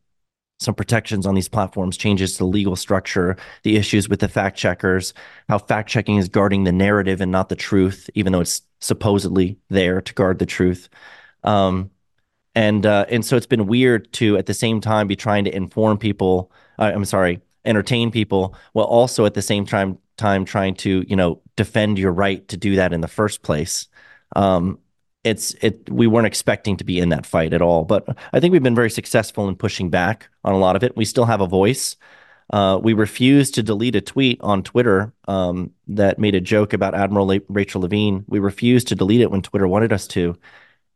some 0.61 0.75
protections 0.75 1.25
on 1.25 1.35
these 1.35 1.49
platforms, 1.49 1.97
changes 1.97 2.33
to 2.33 2.39
the 2.39 2.45
legal 2.45 2.75
structure, 2.75 3.37
the 3.63 3.77
issues 3.77 4.09
with 4.09 4.19
the 4.19 4.29
fact 4.29 4.57
checkers, 4.57 5.15
how 5.49 5.57
fact 5.59 5.89
checking 5.89 6.17
is 6.17 6.29
guarding 6.29 6.65
the 6.65 6.73
narrative 6.73 7.21
and 7.21 7.31
not 7.31 7.49
the 7.49 7.57
truth, 7.57 8.11
even 8.15 8.33
though 8.33 8.41
it's 8.41 8.63
supposedly 8.81 9.57
there 9.71 10.01
to 10.01 10.15
guard 10.15 10.41
the 10.41 10.47
truth. 10.47 10.89
Um, 11.45 11.91
and 12.59 12.85
uh, 12.85 13.07
and 13.09 13.25
so 13.25 13.37
it's 13.37 13.47
been 13.47 13.69
weird 13.69 14.13
to 14.15 14.37
at 14.37 14.47
the 14.47 14.53
same 14.53 14.81
time 14.81 15.07
be 15.07 15.15
trying 15.15 15.45
to 15.45 15.55
inform 15.55 15.97
people. 15.97 16.51
Uh, 16.77 16.91
I'm 16.93 17.05
sorry, 17.05 17.41
entertain 17.65 18.11
people, 18.11 18.57
while 18.73 18.87
also 18.87 19.25
at 19.27 19.35
the 19.35 19.43
same 19.43 19.65
time 19.65 19.97
time 20.17 20.45
trying 20.45 20.75
to 20.75 21.05
you 21.07 21.15
know 21.15 21.41
defend 21.55 22.01
your 22.01 22.11
right 22.11 22.47
to 22.49 22.57
do 22.57 22.75
that 22.75 22.93
in 22.93 23.01
the 23.01 23.07
first 23.07 23.43
place. 23.43 23.87
Um, 24.35 24.81
it's 25.23 25.55
it 25.63 25.89
we 25.89 26.09
weren't 26.09 26.27
expecting 26.27 26.77
to 26.79 26.85
be 26.85 26.99
in 26.99 27.11
that 27.11 27.27
fight 27.27 27.53
at 27.53 27.63
all, 27.63 27.85
but 27.85 28.09
I 28.33 28.41
think 28.41 28.51
we've 28.51 28.63
been 28.63 28.75
very 28.75 28.91
successful 28.91 29.49
in 29.49 29.55
pushing 29.55 29.89
back 29.89 30.29
on 30.43 30.53
a 30.53 30.59
lot 30.59 30.75
of 30.75 30.83
it. 30.83 30.97
We 30.97 31.05
still 31.05 31.27
have 31.27 31.41
a 31.41 31.47
voice. 31.47 31.95
Uh, 32.53 32.81
we 32.83 32.93
refused 32.93 33.55
to 33.55 33.63
delete 33.63 33.95
a 33.95 34.01
tweet 34.01 34.41
on 34.41 34.65
Twitter 34.65 35.13
um, 35.29 35.71
that 35.87 36.19
made 36.19 36.35
a 36.35 36.41
joke 36.41 36.73
about 36.73 36.95
Admiral 36.97 37.27
Le- 37.27 37.41
Rachel 37.49 37.83
Levine. 37.83 38.25
We 38.27 38.41
refused 38.41 38.89
to 38.89 38.97
delete 38.97 39.21
it 39.21 39.31
when 39.31 39.43
Twitter 39.43 39.69
wanted 39.69 39.93
us 39.93 40.09
to 40.09 40.37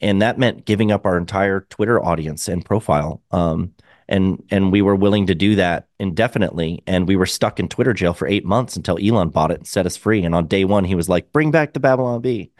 and 0.03 0.21
that 0.21 0.39
meant 0.39 0.65
giving 0.65 0.91
up 0.93 1.07
our 1.07 1.17
entire 1.17 1.61
Twitter 1.71 2.05
audience 2.05 2.49
and 2.49 2.65
profile. 2.65 3.23
Um, 3.31 3.73
and 4.09 4.43
and 4.51 4.73
we 4.73 4.83
were 4.83 4.97
willing 4.97 5.27
to 5.29 5.35
do 5.35 5.55
that 5.55 5.87
indefinitely. 5.99 6.83
And 6.87 7.09
we 7.09 7.17
were 7.17 7.27
stuck 7.27 7.61
in 7.61 7.69
Twitter 7.69 7.95
jail 7.95 8.13
for 8.13 8.27
eight 8.27 8.45
months 8.45 8.77
until 8.77 8.99
Elon 8.99 9.31
bought 9.31 9.53
it 9.53 9.59
and 9.59 9.67
set 9.67 9.87
us 9.87 9.97
free. 9.97 10.25
And 10.25 10.35
on 10.35 10.49
day 10.49 10.65
one, 10.65 10.85
he 10.85 10.95
was 10.95 11.09
like, 11.09 11.33
"Bring 11.33 11.51
back 11.51 11.73
the 11.73 11.81
Babylon 11.81 12.21
Bee." 12.21 12.51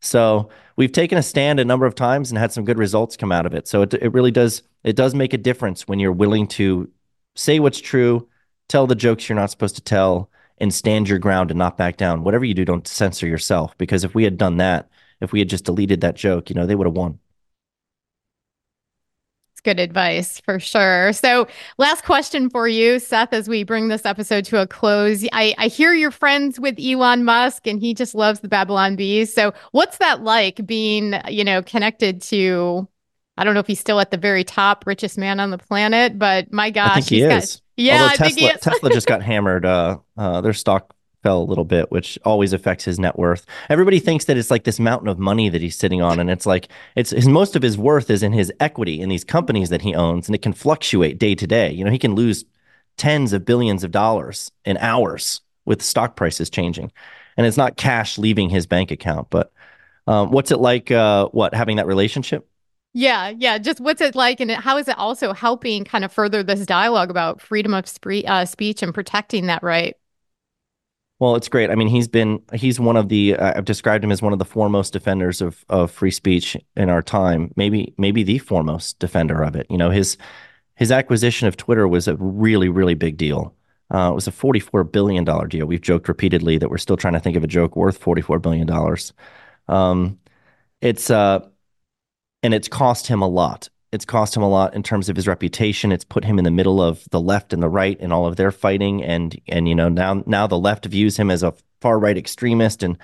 So 0.00 0.50
we've 0.76 0.92
taken 0.92 1.18
a 1.18 1.22
stand 1.22 1.60
a 1.60 1.64
number 1.64 1.86
of 1.86 1.94
times 1.94 2.30
and 2.30 2.38
had 2.38 2.52
some 2.52 2.64
good 2.64 2.78
results 2.78 3.16
come 3.16 3.32
out 3.32 3.46
of 3.46 3.54
it. 3.54 3.66
So 3.66 3.82
it 3.82 3.94
it 3.94 4.12
really 4.12 4.30
does 4.30 4.62
it 4.84 4.96
does 4.96 5.14
make 5.14 5.32
a 5.32 5.38
difference 5.38 5.88
when 5.88 5.98
you're 5.98 6.12
willing 6.12 6.46
to 6.48 6.90
say 7.36 7.58
what's 7.58 7.80
true, 7.80 8.28
tell 8.68 8.86
the 8.86 8.94
jokes 8.94 9.28
you're 9.28 9.36
not 9.36 9.50
supposed 9.50 9.76
to 9.76 9.82
tell, 9.82 10.30
and 10.58 10.72
stand 10.74 11.08
your 11.08 11.18
ground 11.18 11.50
and 11.50 11.58
not 11.58 11.76
back 11.78 11.96
down. 11.96 12.24
Whatever 12.24 12.44
you 12.44 12.54
do, 12.54 12.64
don't 12.64 12.86
censor 12.86 13.26
yourself. 13.26 13.76
Because 13.78 14.04
if 14.04 14.14
we 14.14 14.24
had 14.24 14.36
done 14.36 14.58
that, 14.58 14.88
if 15.22 15.32
we 15.32 15.38
had 15.38 15.48
just 15.48 15.64
deleted 15.64 16.00
that 16.00 16.16
joke, 16.16 16.50
you 16.50 16.54
know, 16.54 16.66
they 16.66 16.74
would 16.74 16.86
have 16.86 16.96
won. 16.96 17.18
It's 19.52 19.60
good 19.60 19.78
advice 19.78 20.40
for 20.40 20.58
sure. 20.58 21.12
So, 21.12 21.46
last 21.78 22.04
question 22.04 22.50
for 22.50 22.66
you, 22.66 22.98
Seth, 22.98 23.32
as 23.32 23.48
we 23.48 23.64
bring 23.64 23.88
this 23.88 24.04
episode 24.04 24.44
to 24.46 24.60
a 24.60 24.66
close. 24.66 25.24
I, 25.32 25.54
I 25.58 25.68
hear 25.68 25.92
you're 25.92 26.10
friends 26.10 26.58
with 26.58 26.78
Elon 26.80 27.24
Musk 27.24 27.66
and 27.66 27.78
he 27.78 27.94
just 27.94 28.14
loves 28.14 28.40
the 28.40 28.48
Babylon 28.48 28.96
Bees. 28.96 29.32
So, 29.32 29.52
what's 29.72 29.98
that 29.98 30.22
like 30.22 30.66
being, 30.66 31.14
you 31.28 31.44
know, 31.44 31.62
connected 31.62 32.22
to 32.22 32.88
I 33.36 33.44
don't 33.44 33.54
know 33.54 33.60
if 33.60 33.66
he's 33.66 33.80
still 33.80 33.98
at 33.98 34.10
the 34.10 34.18
very 34.18 34.44
top, 34.44 34.86
richest 34.86 35.16
man 35.16 35.40
on 35.40 35.50
the 35.50 35.58
planet, 35.58 36.18
but 36.18 36.52
my 36.52 36.70
gosh, 36.70 36.90
I 36.90 36.94
think 36.96 37.08
he 37.08 37.22
is. 37.22 37.28
Got, 37.28 37.60
yeah, 37.76 38.02
Although 38.02 38.14
Tesla, 38.16 38.58
Tesla 38.58 38.90
just 38.90 39.06
got 39.08 39.22
hammered. 39.22 39.64
Uh, 39.64 39.98
uh, 40.16 40.42
their 40.42 40.52
stock 40.52 40.94
fell 41.22 41.40
a 41.40 41.44
little 41.44 41.64
bit, 41.64 41.90
which 41.90 42.18
always 42.24 42.52
affects 42.52 42.84
his 42.84 42.98
net 42.98 43.18
worth. 43.18 43.46
Everybody 43.68 44.00
thinks 44.00 44.24
that 44.26 44.36
it's 44.36 44.50
like 44.50 44.64
this 44.64 44.80
mountain 44.80 45.08
of 45.08 45.18
money 45.18 45.48
that 45.48 45.62
he's 45.62 45.76
sitting 45.76 46.02
on, 46.02 46.18
and 46.20 46.30
it's 46.30 46.46
like 46.46 46.68
it's 46.96 47.10
his 47.10 47.28
most 47.28 47.56
of 47.56 47.62
his 47.62 47.78
worth 47.78 48.10
is 48.10 48.22
in 48.22 48.32
his 48.32 48.52
equity 48.60 49.00
in 49.00 49.08
these 49.08 49.24
companies 49.24 49.70
that 49.70 49.82
he 49.82 49.94
owns, 49.94 50.28
and 50.28 50.34
it 50.34 50.42
can 50.42 50.52
fluctuate 50.52 51.18
day 51.18 51.34
to 51.34 51.46
day. 51.46 51.70
You 51.70 51.84
know, 51.84 51.90
he 51.90 51.98
can 51.98 52.14
lose 52.14 52.44
tens 52.96 53.32
of 53.32 53.44
billions 53.44 53.84
of 53.84 53.90
dollars 53.90 54.50
in 54.64 54.76
hours 54.78 55.40
with 55.64 55.82
stock 55.82 56.16
prices 56.16 56.50
changing, 56.50 56.92
and 57.36 57.46
it's 57.46 57.56
not 57.56 57.76
cash 57.76 58.18
leaving 58.18 58.50
his 58.50 58.66
bank 58.66 58.90
account. 58.90 59.30
But 59.30 59.52
um, 60.06 60.30
what's 60.32 60.50
it 60.50 60.58
like? 60.58 60.90
Uh, 60.90 61.28
what 61.28 61.54
having 61.54 61.76
that 61.76 61.86
relationship? 61.86 62.48
Yeah, 62.94 63.30
yeah. 63.30 63.56
Just 63.56 63.80
what's 63.80 64.02
it 64.02 64.14
like, 64.14 64.40
and 64.40 64.50
how 64.50 64.76
is 64.76 64.86
it 64.86 64.98
also 64.98 65.32
helping 65.32 65.84
kind 65.84 66.04
of 66.04 66.12
further 66.12 66.42
this 66.42 66.66
dialogue 66.66 67.10
about 67.10 67.40
freedom 67.40 67.72
of 67.72 67.88
spree- 67.88 68.26
uh, 68.26 68.44
speech 68.44 68.82
and 68.82 68.92
protecting 68.92 69.46
that 69.46 69.62
right? 69.62 69.96
Well, 71.22 71.36
it's 71.36 71.48
great. 71.48 71.70
I 71.70 71.76
mean, 71.76 71.86
he's 71.86 72.08
been 72.08 72.42
he's 72.52 72.80
one 72.80 72.96
of 72.96 73.08
the 73.08 73.36
uh, 73.36 73.52
I've 73.56 73.64
described 73.64 74.02
him 74.02 74.10
as 74.10 74.20
one 74.20 74.32
of 74.32 74.40
the 74.40 74.44
foremost 74.44 74.92
defenders 74.92 75.40
of 75.40 75.64
of 75.68 75.92
free 75.92 76.10
speech 76.10 76.56
in 76.76 76.90
our 76.90 77.00
time. 77.00 77.52
Maybe 77.54 77.94
maybe 77.96 78.24
the 78.24 78.38
foremost 78.38 78.98
defender 78.98 79.40
of 79.44 79.54
it. 79.54 79.68
You 79.70 79.78
know, 79.78 79.90
his 79.90 80.16
his 80.74 80.90
acquisition 80.90 81.46
of 81.46 81.56
Twitter 81.56 81.86
was 81.86 82.08
a 82.08 82.16
really 82.16 82.68
really 82.68 82.94
big 82.94 83.18
deal. 83.18 83.54
Uh, 83.94 84.10
it 84.10 84.16
was 84.16 84.26
a 84.26 84.32
forty 84.32 84.58
four 84.58 84.82
billion 84.82 85.22
dollar 85.22 85.46
deal. 85.46 85.64
We've 85.64 85.80
joked 85.80 86.08
repeatedly 86.08 86.58
that 86.58 86.70
we're 86.70 86.78
still 86.78 86.96
trying 86.96 87.14
to 87.14 87.20
think 87.20 87.36
of 87.36 87.44
a 87.44 87.46
joke 87.46 87.76
worth 87.76 87.98
forty 87.98 88.20
four 88.20 88.40
billion 88.40 88.66
dollars. 88.66 89.12
Um, 89.68 90.18
it's 90.80 91.08
uh, 91.08 91.46
and 92.42 92.52
it's 92.52 92.66
cost 92.66 93.06
him 93.06 93.22
a 93.22 93.28
lot 93.28 93.68
it's 93.92 94.06
cost 94.06 94.34
him 94.34 94.42
a 94.42 94.48
lot 94.48 94.74
in 94.74 94.82
terms 94.82 95.10
of 95.10 95.16
his 95.16 95.28
reputation. 95.28 95.92
It's 95.92 96.04
put 96.04 96.24
him 96.24 96.38
in 96.38 96.44
the 96.44 96.50
middle 96.50 96.80
of 96.82 97.06
the 97.10 97.20
left 97.20 97.52
and 97.52 97.62
the 97.62 97.68
right 97.68 97.98
and 98.00 98.12
all 98.12 98.26
of 98.26 98.36
their 98.36 98.50
fighting. 98.50 99.04
And 99.04 99.38
and 99.46 99.68
you 99.68 99.74
know 99.74 99.88
now 99.88 100.22
now 100.26 100.46
the 100.46 100.58
left 100.58 100.86
views 100.86 101.16
him 101.18 101.30
as 101.30 101.42
a 101.42 101.54
far 101.80 101.98
right 101.98 102.16
extremist, 102.16 102.82
and 102.82 102.96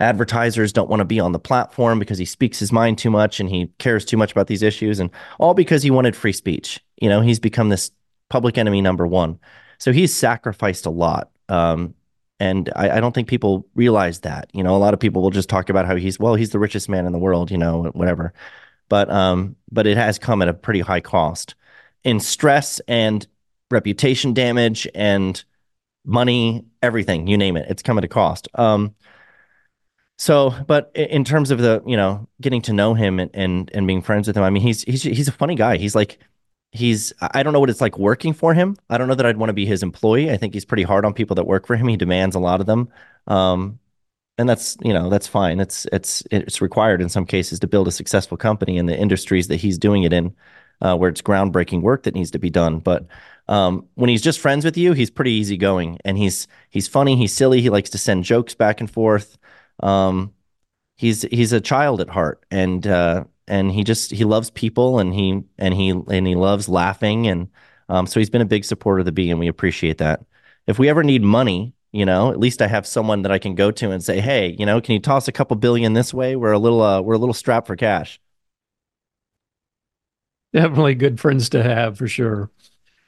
advertisers 0.00 0.72
don't 0.72 0.90
want 0.90 1.00
to 1.00 1.06
be 1.06 1.18
on 1.18 1.32
the 1.32 1.38
platform 1.38 1.98
because 1.98 2.18
he 2.18 2.26
speaks 2.26 2.58
his 2.58 2.72
mind 2.72 2.98
too 2.98 3.10
much 3.10 3.40
and 3.40 3.48
he 3.48 3.70
cares 3.78 4.04
too 4.04 4.18
much 4.18 4.32
about 4.32 4.46
these 4.46 4.62
issues, 4.62 5.00
and 5.00 5.10
all 5.38 5.54
because 5.54 5.82
he 5.82 5.90
wanted 5.90 6.14
free 6.14 6.32
speech. 6.32 6.78
You 7.00 7.08
know 7.08 7.22
he's 7.22 7.40
become 7.40 7.70
this 7.70 7.90
public 8.28 8.58
enemy 8.58 8.82
number 8.82 9.06
one. 9.06 9.38
So 9.78 9.92
he's 9.92 10.14
sacrificed 10.14 10.86
a 10.86 10.90
lot. 10.90 11.30
Um, 11.48 11.94
and 12.40 12.70
I, 12.74 12.96
I, 12.96 13.00
don't 13.00 13.14
think 13.14 13.28
people 13.28 13.66
realize 13.74 14.20
that. 14.20 14.48
You 14.52 14.64
know, 14.64 14.74
a 14.74 14.78
lot 14.78 14.94
of 14.94 15.00
people 15.00 15.20
will 15.20 15.30
just 15.30 15.48
talk 15.48 15.68
about 15.68 15.86
how 15.86 15.94
he's 15.94 16.18
well, 16.18 16.34
he's 16.34 16.50
the 16.50 16.58
richest 16.58 16.88
man 16.88 17.06
in 17.06 17.12
the 17.12 17.18
world. 17.18 17.50
You 17.50 17.58
know, 17.58 17.90
whatever 17.94 18.32
but 18.88 19.10
um, 19.10 19.56
but 19.70 19.86
it 19.86 19.96
has 19.96 20.18
come 20.18 20.42
at 20.42 20.48
a 20.48 20.54
pretty 20.54 20.80
high 20.80 21.00
cost 21.00 21.54
in 22.04 22.20
stress 22.20 22.80
and 22.86 23.26
reputation 23.70 24.34
damage 24.34 24.86
and 24.94 25.44
money, 26.04 26.64
everything 26.82 27.26
you 27.26 27.36
name 27.36 27.56
it. 27.56 27.66
It's 27.68 27.82
come 27.82 27.98
at 27.98 28.04
a 28.04 28.08
cost. 28.08 28.48
Um, 28.54 28.94
so, 30.16 30.54
but 30.66 30.92
in 30.94 31.24
terms 31.24 31.50
of 31.50 31.58
the, 31.58 31.82
you 31.86 31.96
know, 31.96 32.28
getting 32.40 32.62
to 32.62 32.72
know 32.72 32.94
him 32.94 33.18
and, 33.18 33.30
and, 33.34 33.70
and 33.74 33.86
being 33.86 34.02
friends 34.02 34.26
with 34.26 34.36
him, 34.36 34.44
I 34.44 34.50
mean, 34.50 34.62
he's, 34.62 34.82
he's, 34.82 35.02
he's 35.02 35.28
a 35.28 35.32
funny 35.32 35.56
guy. 35.56 35.76
He's 35.76 35.94
like, 35.94 36.18
he's, 36.70 37.12
I 37.20 37.42
don't 37.42 37.52
know 37.52 37.60
what 37.60 37.70
it's 37.70 37.80
like 37.80 37.98
working 37.98 38.32
for 38.32 38.54
him. 38.54 38.76
I 38.90 38.98
don't 38.98 39.08
know 39.08 39.16
that 39.16 39.26
I'd 39.26 39.38
want 39.38 39.48
to 39.48 39.54
be 39.54 39.66
his 39.66 39.82
employee. 39.82 40.30
I 40.30 40.36
think 40.36 40.54
he's 40.54 40.64
pretty 40.64 40.84
hard 40.84 41.04
on 41.04 41.14
people 41.14 41.34
that 41.36 41.46
work 41.46 41.66
for 41.66 41.74
him. 41.74 41.88
He 41.88 41.96
demands 41.96 42.36
a 42.36 42.40
lot 42.40 42.60
of 42.60 42.66
them. 42.66 42.88
Um, 43.26 43.80
and 44.38 44.48
that's, 44.48 44.76
you 44.82 44.92
know, 44.92 45.08
that's 45.10 45.26
fine. 45.28 45.60
It's, 45.60 45.86
it's, 45.92 46.22
it's 46.30 46.60
required 46.60 47.00
in 47.00 47.08
some 47.08 47.26
cases 47.26 47.60
to 47.60 47.66
build 47.66 47.88
a 47.88 47.92
successful 47.92 48.36
company 48.36 48.76
in 48.76 48.86
the 48.86 48.98
industries 48.98 49.48
that 49.48 49.56
he's 49.56 49.78
doing 49.78 50.02
it 50.02 50.12
in, 50.12 50.34
uh, 50.80 50.96
where 50.96 51.10
it's 51.10 51.22
groundbreaking 51.22 51.82
work 51.82 52.02
that 52.02 52.14
needs 52.14 52.30
to 52.32 52.38
be 52.38 52.50
done. 52.50 52.80
But, 52.80 53.06
um, 53.48 53.86
when 53.94 54.10
he's 54.10 54.22
just 54.22 54.40
friends 54.40 54.64
with 54.64 54.76
you, 54.76 54.92
he's 54.92 55.10
pretty 55.10 55.32
easygoing 55.32 55.98
and 56.04 56.18
he's, 56.18 56.48
he's 56.70 56.88
funny. 56.88 57.16
He's 57.16 57.34
silly. 57.34 57.60
He 57.60 57.70
likes 57.70 57.90
to 57.90 57.98
send 57.98 58.24
jokes 58.24 58.54
back 58.54 58.80
and 58.80 58.90
forth. 58.90 59.38
Um, 59.80 60.32
he's 60.96 61.22
he's 61.22 61.52
a 61.52 61.60
child 61.60 62.00
at 62.00 62.08
heart, 62.08 62.44
and 62.50 62.86
uh, 62.86 63.24
and 63.48 63.70
he 63.72 63.84
just 63.84 64.10
he 64.12 64.24
loves 64.24 64.50
people, 64.50 64.98
and 64.98 65.12
he 65.12 65.42
and 65.58 65.74
he 65.74 65.90
and 65.90 66.26
he 66.26 66.34
loves 66.34 66.68
laughing, 66.68 67.26
and 67.26 67.48
um, 67.88 68.06
so 68.06 68.20
he's 68.20 68.30
been 68.30 68.40
a 68.40 68.46
big 68.46 68.64
supporter 68.64 69.00
of 69.00 69.04
the 69.06 69.12
bee, 69.12 69.30
and 69.30 69.40
we 69.40 69.48
appreciate 69.48 69.98
that. 69.98 70.24
If 70.66 70.78
we 70.78 70.88
ever 70.88 71.02
need 71.02 71.22
money, 71.22 71.74
you 71.94 72.04
know, 72.04 72.32
at 72.32 72.40
least 72.40 72.60
I 72.60 72.66
have 72.66 72.88
someone 72.88 73.22
that 73.22 73.30
I 73.30 73.38
can 73.38 73.54
go 73.54 73.70
to 73.70 73.92
and 73.92 74.02
say, 74.02 74.20
hey, 74.20 74.56
you 74.58 74.66
know, 74.66 74.80
can 74.80 74.94
you 74.94 75.00
toss 75.00 75.28
a 75.28 75.32
couple 75.32 75.56
billion 75.56 75.92
this 75.92 76.12
way? 76.12 76.34
We're 76.34 76.50
a 76.50 76.58
little 76.58 76.82
uh, 76.82 77.00
we're 77.00 77.14
a 77.14 77.18
little 77.18 77.32
strapped 77.32 77.68
for 77.68 77.76
cash. 77.76 78.20
Definitely 80.52 80.96
good 80.96 81.20
friends 81.20 81.48
to 81.50 81.62
have 81.62 81.96
for 81.96 82.08
sure. 82.08 82.50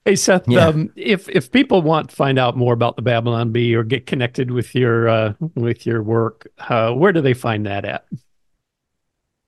Hey 0.04 0.14
Seth, 0.14 0.48
yeah. 0.48 0.68
um, 0.68 0.92
if 0.94 1.28
if 1.28 1.50
people 1.50 1.82
want 1.82 2.10
to 2.10 2.16
find 2.16 2.38
out 2.38 2.56
more 2.56 2.72
about 2.72 2.94
the 2.94 3.02
Babylon 3.02 3.50
Bee 3.50 3.74
or 3.74 3.82
get 3.82 4.06
connected 4.06 4.52
with 4.52 4.72
your 4.72 5.08
uh, 5.08 5.32
with 5.56 5.84
your 5.84 6.00
work, 6.04 6.46
uh, 6.68 6.92
where 6.92 7.12
do 7.12 7.20
they 7.20 7.34
find 7.34 7.66
that 7.66 7.84
at? 7.84 8.06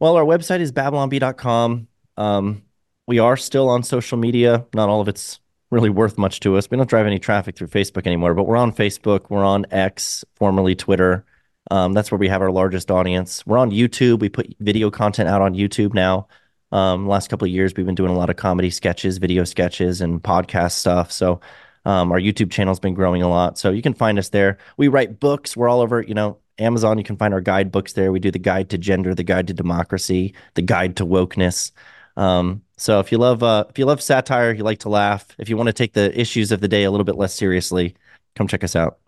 Well, 0.01 0.17
our 0.17 0.25
website 0.25 0.59
is 0.59 0.73
babylonbee.com. 0.73 1.87
Um, 2.17 2.63
we 3.07 3.21
are 3.21 3.37
still 3.37 3.69
on 3.69 3.85
social 3.85 4.19
media. 4.19 4.67
Not 4.75 4.89
all 4.89 5.01
of 5.01 5.07
it's 5.07 5.39
really 5.71 5.91
worth 5.91 6.17
much 6.19 6.41
to 6.41 6.57
us. 6.57 6.71
We 6.71 6.77
don't 6.77 6.89
drive 6.89 7.07
any 7.07 7.19
traffic 7.19 7.57
through 7.57 7.69
Facebook 7.69 8.07
anymore, 8.07 8.35
but 8.35 8.45
we're 8.45 8.57
on 8.57 8.73
Facebook. 8.73 9.27
We're 9.29 9.45
on 9.45 9.67
X, 9.71 10.25
formerly 10.35 10.75
Twitter. 10.75 11.25
Um, 11.71 11.93
that's 11.93 12.11
where 12.11 12.19
we 12.19 12.29
have 12.29 12.41
our 12.41 12.51
largest 12.51 12.91
audience. 12.91 13.47
We're 13.47 13.59
on 13.59 13.71
YouTube. 13.71 14.21
We 14.21 14.31
put 14.31 14.55
video 14.61 14.91
content 14.91 15.29
out 15.29 15.43
on 15.43 15.55
YouTube 15.55 15.93
now. 15.93 16.29
Um, 16.73 17.07
last 17.07 17.29
couple 17.29 17.47
of 17.47 17.53
years, 17.53 17.75
we've 17.77 17.87
been 17.87 17.95
doing 17.95 18.11
a 18.11 18.17
lot 18.17 18.31
of 18.31 18.37
comedy 18.37 18.71
sketches, 18.71 19.19
video 19.19 19.45
sketches, 19.45 20.01
and 20.01 20.23
podcast 20.23 20.73
stuff. 20.73 21.13
So 21.13 21.41
um, 21.85 22.13
our 22.13 22.21
YouTube 22.21 22.51
channel's 22.51 22.81
been 22.81 22.95
growing 22.95 23.23
a 23.23 23.29
lot. 23.29 23.59
So 23.59 23.71
you 23.71 23.83
can 23.83 23.95
find 23.95 24.19
us 24.19 24.31
there. 24.31 24.59
We 24.77 24.89
write 24.89 25.21
books. 25.21 25.57
We're 25.57 25.69
all 25.69 25.81
over, 25.81 26.03
you 26.03 26.15
know, 26.15 26.39
Amazon. 26.59 26.99
You 26.99 27.05
can 27.05 27.17
find 27.17 27.33
our 27.33 27.41
guidebooks 27.41 27.93
there. 27.93 28.13
We 28.13 28.21
do 28.21 28.31
the 28.31 28.39
guide 28.39 28.71
to 28.71 28.79
gender, 28.79 29.15
the 29.15 29.23
guide 29.23 29.47
to 29.49 29.55
democracy, 29.55 30.35
the 30.55 30.63
guide 30.63 30.97
to 30.97 31.07
wokeness. 31.07 31.73
Um, 32.19 32.63
so 32.77 32.99
if 32.99 33.13
you 33.13 33.19
love 33.19 33.43
uh, 33.43 33.65
if 33.71 33.79
you 33.79 33.87
love 33.87 34.03
satire, 34.03 34.53
you 34.53 34.65
like 34.65 34.81
to 34.81 34.89
laugh, 34.89 35.29
if 35.39 35.49
you 35.49 35.57
want 35.57 35.69
to 35.69 35.73
take 35.73 35.93
the 35.93 36.19
issues 36.21 36.53
of 36.53 36.61
the 36.61 36.69
day 36.69 36.83
a 36.83 36.91
little 36.91 37.05
bit 37.05 37.15
less 37.17 37.33
seriously, 37.33 37.95
come 38.35 38.49
check 38.49 38.65
us 38.65 38.75
out. 38.77 38.99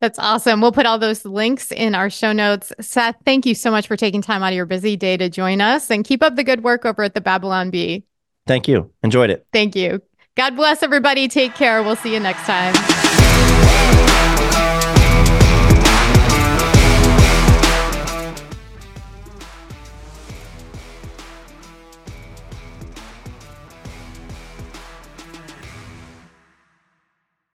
That's 0.00 0.18
awesome. 0.18 0.60
We'll 0.60 0.72
put 0.72 0.84
all 0.84 0.98
those 0.98 1.24
links 1.24 1.70
in 1.70 1.94
our 1.94 2.10
show 2.10 2.32
notes. 2.32 2.72
Seth, 2.80 3.16
thank 3.24 3.46
you 3.46 3.54
so 3.54 3.70
much 3.70 3.86
for 3.86 3.96
taking 3.96 4.20
time 4.20 4.42
out 4.42 4.48
of 4.48 4.56
your 4.56 4.66
busy 4.66 4.96
day 4.96 5.16
to 5.16 5.30
join 5.30 5.60
us 5.60 5.90
and 5.90 6.04
keep 6.04 6.22
up 6.22 6.34
the 6.34 6.44
good 6.44 6.64
work 6.64 6.84
over 6.84 7.04
at 7.04 7.14
the 7.14 7.20
Babylon 7.20 7.70
Bee. 7.70 8.04
Thank 8.46 8.66
you. 8.68 8.90
Enjoyed 9.02 9.30
it. 9.30 9.46
Thank 9.52 9.76
you. 9.76 10.02
God 10.34 10.56
bless 10.56 10.82
everybody. 10.82 11.28
Take 11.28 11.54
care. 11.54 11.82
We'll 11.82 11.96
see 11.96 12.12
you 12.12 12.20
next 12.20 12.42
time. 12.42 12.74